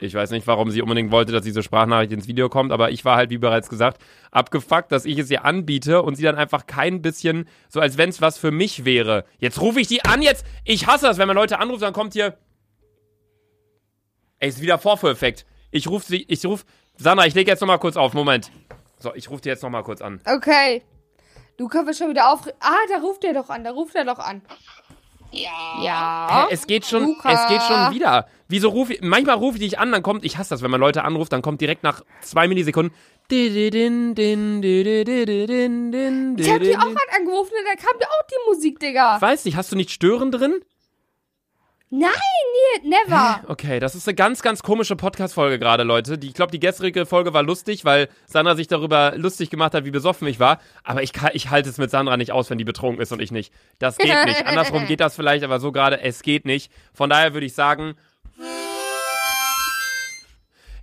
Ich 0.00 0.12
weiß 0.12 0.30
nicht, 0.30 0.46
warum 0.46 0.70
sie 0.70 0.82
unbedingt 0.82 1.12
wollte, 1.12 1.32
dass 1.32 1.44
diese 1.44 1.62
Sprachnachricht 1.62 2.12
ins 2.12 2.26
Video 2.26 2.48
kommt, 2.48 2.72
aber 2.72 2.90
ich 2.90 3.04
war 3.04 3.16
halt, 3.16 3.30
wie 3.30 3.38
bereits 3.38 3.68
gesagt, 3.68 4.02
abgefuckt, 4.32 4.90
dass 4.90 5.04
ich 5.04 5.18
es 5.18 5.30
ihr 5.30 5.44
anbiete 5.44 6.02
und 6.02 6.16
sie 6.16 6.24
dann 6.24 6.34
einfach 6.34 6.66
kein 6.66 7.00
bisschen, 7.00 7.48
so 7.68 7.80
als 7.80 7.96
wenn 7.96 8.10
es 8.10 8.20
was 8.20 8.36
für 8.36 8.50
mich 8.50 8.84
wäre. 8.84 9.24
Jetzt 9.38 9.60
rufe 9.60 9.80
ich 9.80 9.86
die 9.86 10.04
an, 10.04 10.20
jetzt. 10.20 10.44
Ich 10.64 10.86
hasse 10.86 11.06
das, 11.06 11.18
wenn 11.18 11.28
man 11.28 11.36
Leute 11.36 11.60
anruft, 11.60 11.82
dann 11.82 11.92
kommt 11.92 12.12
hier. 12.12 12.36
Ey, 14.40 14.48
ist 14.48 14.60
wieder 14.60 14.78
Vorführeffekt. 14.78 15.46
Ich 15.70 15.88
rufe 15.88 16.06
sie, 16.06 16.24
ich 16.28 16.44
rufe. 16.44 16.64
Sandra, 16.96 17.26
ich 17.26 17.34
lege 17.34 17.50
jetzt 17.50 17.60
nochmal 17.60 17.78
kurz 17.78 17.96
auf. 17.96 18.14
Moment. 18.14 18.50
So, 18.98 19.14
ich 19.14 19.30
rufe 19.30 19.42
die 19.42 19.48
jetzt 19.48 19.62
nochmal 19.62 19.84
kurz 19.84 20.02
an. 20.02 20.20
Okay. 20.26 20.82
Luca 21.56 21.86
wird 21.86 21.96
schon 21.96 22.10
wieder 22.10 22.32
auf. 22.32 22.46
Ah, 22.60 22.74
da 22.90 22.98
ruft 22.98 23.24
er 23.24 23.32
doch 23.32 23.48
an, 23.48 23.62
da 23.62 23.70
ruft 23.70 23.94
er 23.94 24.04
doch 24.04 24.18
an. 24.18 24.42
Ja. 25.32 25.82
Ja. 25.82 26.48
Es 26.50 26.66
geht 26.66 26.86
schon, 26.86 27.04
Luca. 27.04 27.30
es 27.32 27.48
geht 27.48 27.62
schon 27.62 27.94
wieder. 27.94 28.26
Wieso 28.48 28.68
rufe 28.68 28.94
ich, 28.94 29.02
manchmal 29.02 29.36
rufe 29.36 29.56
ich 29.58 29.64
dich 29.64 29.78
an, 29.78 29.90
dann 29.90 30.02
kommt, 30.02 30.24
ich 30.24 30.38
hasse 30.38 30.50
das, 30.50 30.62
wenn 30.62 30.70
man 30.70 30.80
Leute 30.80 31.04
anruft, 31.04 31.32
dann 31.32 31.42
kommt 31.42 31.60
direkt 31.60 31.82
nach 31.82 32.02
zwei 32.20 32.46
Millisekunden. 32.46 32.94
Ich 33.30 33.48
hab 36.50 36.60
die 36.60 36.76
auch 36.76 36.82
gerade 36.82 37.12
angerufen 37.16 37.52
und 37.58 37.66
da 37.66 37.74
kam 37.74 37.98
ja 38.00 38.06
auch 38.06 38.26
die 38.28 38.50
Musik, 38.50 38.78
Digga. 38.80 39.20
Weiß 39.20 39.44
nicht, 39.46 39.56
hast 39.56 39.72
du 39.72 39.76
nicht 39.76 39.90
Stören 39.90 40.30
drin? 40.30 40.60
Nein, 41.96 42.10
never. 42.82 43.40
Okay, 43.46 43.78
das 43.78 43.94
ist 43.94 44.08
eine 44.08 44.16
ganz, 44.16 44.42
ganz 44.42 44.62
komische 44.64 44.96
Podcast-Folge 44.96 45.60
gerade, 45.60 45.84
Leute. 45.84 46.18
Die, 46.18 46.26
ich 46.26 46.34
glaube, 46.34 46.50
die 46.50 46.58
gestrige 46.58 47.06
Folge 47.06 47.32
war 47.32 47.42
lustig, 47.44 47.84
weil 47.84 48.08
Sandra 48.26 48.56
sich 48.56 48.66
darüber 48.66 49.12
lustig 49.16 49.48
gemacht 49.48 49.74
hat, 49.74 49.84
wie 49.84 49.92
besoffen 49.92 50.26
ich 50.26 50.40
war. 50.40 50.58
Aber 50.82 51.02
ich, 51.04 51.12
kann- 51.12 51.30
ich 51.34 51.50
halte 51.50 51.68
es 51.68 51.78
mit 51.78 51.90
Sandra 51.92 52.16
nicht 52.16 52.32
aus, 52.32 52.50
wenn 52.50 52.58
die 52.58 52.64
betrunken 52.64 53.00
ist 53.00 53.12
und 53.12 53.20
ich 53.22 53.30
nicht. 53.30 53.52
Das 53.78 53.96
geht 53.96 54.24
nicht. 54.24 54.44
Andersrum 54.46 54.86
geht 54.86 55.00
das 55.00 55.14
vielleicht, 55.14 55.44
aber 55.44 55.60
so 55.60 55.70
gerade, 55.70 56.00
es 56.00 56.22
geht 56.22 56.46
nicht. 56.46 56.72
Von 56.92 57.10
daher 57.10 57.32
würde 57.32 57.46
ich 57.46 57.54
sagen, 57.54 57.94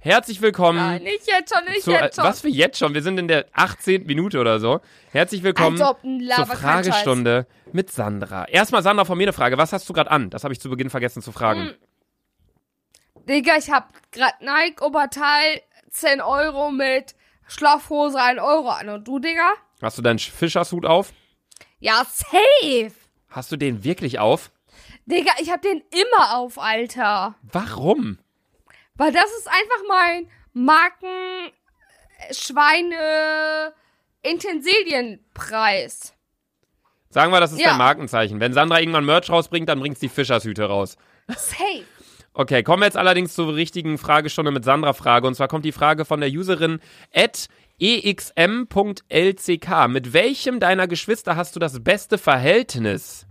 herzlich 0.02 0.42
willkommen. 0.42 0.80
Nein, 0.80 1.04
nicht 1.04 1.28
jetzt 1.28 1.54
schon, 1.54 1.64
nicht 1.66 1.84
zu, 1.84 1.92
jetzt 1.92 2.16
schon. 2.16 2.26
was 2.26 2.42
für 2.42 2.50
jetzt 2.50 2.78
schon? 2.78 2.94
Wir 2.94 3.04
sind 3.04 3.18
in 3.18 3.28
der 3.28 3.46
18. 3.54 4.06
Minute 4.06 4.40
oder 4.40 4.60
so. 4.60 4.82
Herzlich 5.12 5.44
willkommen 5.44 5.78
zur 5.78 6.46
Fragestunde 6.48 7.48
mit 7.72 7.92
Sandra. 7.92 8.46
Erstmal, 8.48 8.84
Sandra, 8.84 9.06
von 9.06 9.18
mir 9.18 9.26
eine 9.26 9.34
Frage. 9.34 9.58
Was 9.58 9.72
hast 9.72 9.88
du 9.88 9.94
gerade 9.94 10.12
an? 10.12 10.30
Das 10.30 10.44
habe 10.44 10.54
ich 10.54 10.60
zu 10.60 10.70
Beginn 10.70 10.90
vergessen 10.90 11.22
zu 11.22 11.32
fragen. 11.32 11.68
Hm. 11.68 11.74
Digga, 13.30 13.56
ich 13.58 13.70
hab 13.70 13.94
grad 14.12 14.42
Nike 14.42 14.84
Oberteil 14.84 15.62
10 15.92 16.22
Euro 16.22 16.72
mit 16.72 17.16
Schlafhose 17.48 18.20
1 18.20 18.42
Euro 18.42 18.70
an. 18.70 18.90
Und 18.90 19.08
du, 19.08 19.20
Digga? 19.20 19.54
Hast 19.82 19.98
du 19.98 20.02
deinen 20.02 20.20
Fischershut 20.20 20.86
auf? 20.86 21.14
Ja, 21.80 22.04
safe. 22.06 22.94
Hast 23.30 23.52
du 23.52 23.58
den 23.58 23.84
wirklich 23.84 24.20
auf? 24.20 24.52
Digga, 25.06 25.32
ich 25.40 25.52
hab 25.52 25.62
den 25.62 25.82
immer 25.92 26.38
auf, 26.38 26.58
Alter. 26.58 27.36
Warum? 27.44 28.18
Weil 29.02 29.12
das 29.12 29.32
ist 29.40 29.48
einfach 29.48 29.82
mein 29.88 30.28
Marken 30.54 31.52
Schweine 32.32 33.74
Intensilienpreis. 34.22 36.14
Sagen 37.10 37.32
wir, 37.32 37.40
das 37.40 37.52
ist 37.52 37.62
Ja. 37.62 37.70
dein 37.70 37.80
Markenzeichen. 37.80 38.40
Wenn 38.40 38.54
Sandra 38.54 38.80
irgendwann 38.80 39.06
Merch 39.06 39.32
rausbringt, 39.32 39.68
dann 39.68 39.80
bringt's 39.80 40.02
die 40.02 40.08
Fischershüte 40.08 40.66
raus. 40.66 40.98
Safe. 41.30 41.84
Okay, 42.36 42.62
kommen 42.62 42.82
wir 42.82 42.86
jetzt 42.86 42.96
allerdings 42.96 43.34
zur 43.34 43.56
richtigen 43.56 43.98
Fragestunde 43.98 44.52
mit 44.52 44.64
Sandra-Frage. 44.64 45.26
Und 45.26 45.34
zwar 45.34 45.48
kommt 45.48 45.66
die 45.66 45.72
Frage 45.72 46.06
von 46.06 46.22
der 46.22 46.30
Userin 46.30 46.80
at 47.12 47.48
exm.lck. 47.80 49.88
Mit 49.88 50.14
welchem 50.14 50.60
deiner 50.60 50.88
Geschwister 50.88 51.36
hast 51.36 51.56
du 51.56 51.60
das 51.60 51.84
beste 51.84 52.20
Verhältnis? 52.20 53.26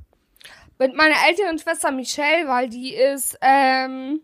Mit 0.81 0.97
meiner 0.97 1.15
älteren 1.29 1.61
Schwester 1.61 1.93
Michelle, 1.93 2.49
weil 2.49 2.69
die 2.69 2.93
ist, 2.93 3.39
ähm, 3.41 4.21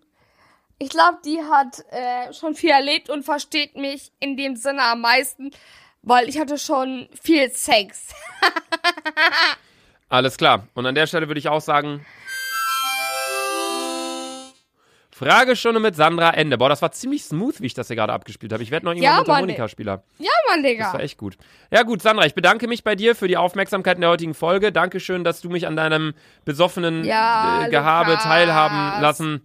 ich 0.78 0.90
glaube, 0.90 1.18
die 1.24 1.40
hat 1.42 1.84
äh, 1.90 2.32
schon 2.32 2.54
viel 2.54 2.70
erlebt 2.70 3.08
und 3.10 3.24
versteht 3.24 3.76
mich 3.76 4.12
in 4.20 4.36
dem 4.36 4.56
Sinne 4.56 4.82
am 4.82 5.00
meisten, 5.00 5.50
weil 6.02 6.28
ich 6.28 6.38
hatte 6.38 6.58
schon 6.58 7.08
viel 7.20 7.50
Sex. 7.50 8.14
Alles 10.08 10.36
klar. 10.36 10.68
Und 10.74 10.86
an 10.86 10.94
der 10.94 11.06
Stelle 11.06 11.28
würde 11.28 11.38
ich 11.40 11.48
auch 11.48 11.60
sagen. 11.60 12.04
Fragestunde 15.10 15.80
mit 15.80 15.96
Sandra 15.96 16.30
Ende. 16.34 16.58
Boah, 16.58 16.68
das 16.68 16.82
war 16.82 16.92
ziemlich 16.92 17.24
smooth, 17.24 17.62
wie 17.62 17.66
ich 17.66 17.72
das 17.74 17.86
hier 17.86 17.96
gerade 17.96 18.12
abgespielt 18.12 18.52
habe. 18.52 18.62
Ich 18.62 18.70
werde 18.70 18.84
noch 18.84 18.92
irgendwann 18.92 19.04
Ja, 19.06 19.10
ja, 19.12 19.16
Mann, 19.16 19.26
Mundharmonika-Spieler. 19.26 20.02
Ja, 20.18 20.30
Mann, 20.50 20.62
Das 20.62 20.70
Digga. 20.70 20.92
war 20.92 21.00
echt 21.00 21.16
gut. 21.16 21.38
Ja 21.70 21.84
gut, 21.84 22.02
Sandra, 22.02 22.26
ich 22.26 22.34
bedanke 22.34 22.68
mich 22.68 22.84
bei 22.84 22.94
dir 22.94 23.16
für 23.16 23.26
die 23.26 23.38
Aufmerksamkeit 23.38 23.94
in 23.96 24.02
der 24.02 24.10
heutigen 24.10 24.34
Folge. 24.34 24.72
Dankeschön, 24.72 25.24
dass 25.24 25.40
du 25.40 25.48
mich 25.48 25.66
an 25.66 25.74
deinem 25.74 26.12
besoffenen 26.44 27.02
Ja, 27.04 27.64
äh, 27.64 27.70
Gehabe 27.70 28.10
Lukas. 28.10 28.24
teilhaben 28.24 29.00
lassen. 29.00 29.42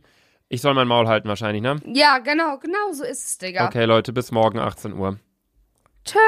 Ich 0.54 0.60
soll 0.60 0.74
mein 0.74 0.90
Maul 0.90 1.08
halten 1.08 1.30
wahrscheinlich, 1.30 1.62
ne? 1.62 1.80
Ja, 1.86 2.18
genau, 2.18 2.58
genau 2.58 2.92
so 2.92 3.06
ist 3.06 3.26
es, 3.26 3.38
Digga. 3.38 3.68
Okay, 3.68 3.86
Leute, 3.86 4.12
bis 4.12 4.34
morgen 4.34 4.60
18 4.60 4.92
Uhr. 4.92 5.18
Tschüss. 6.04 6.22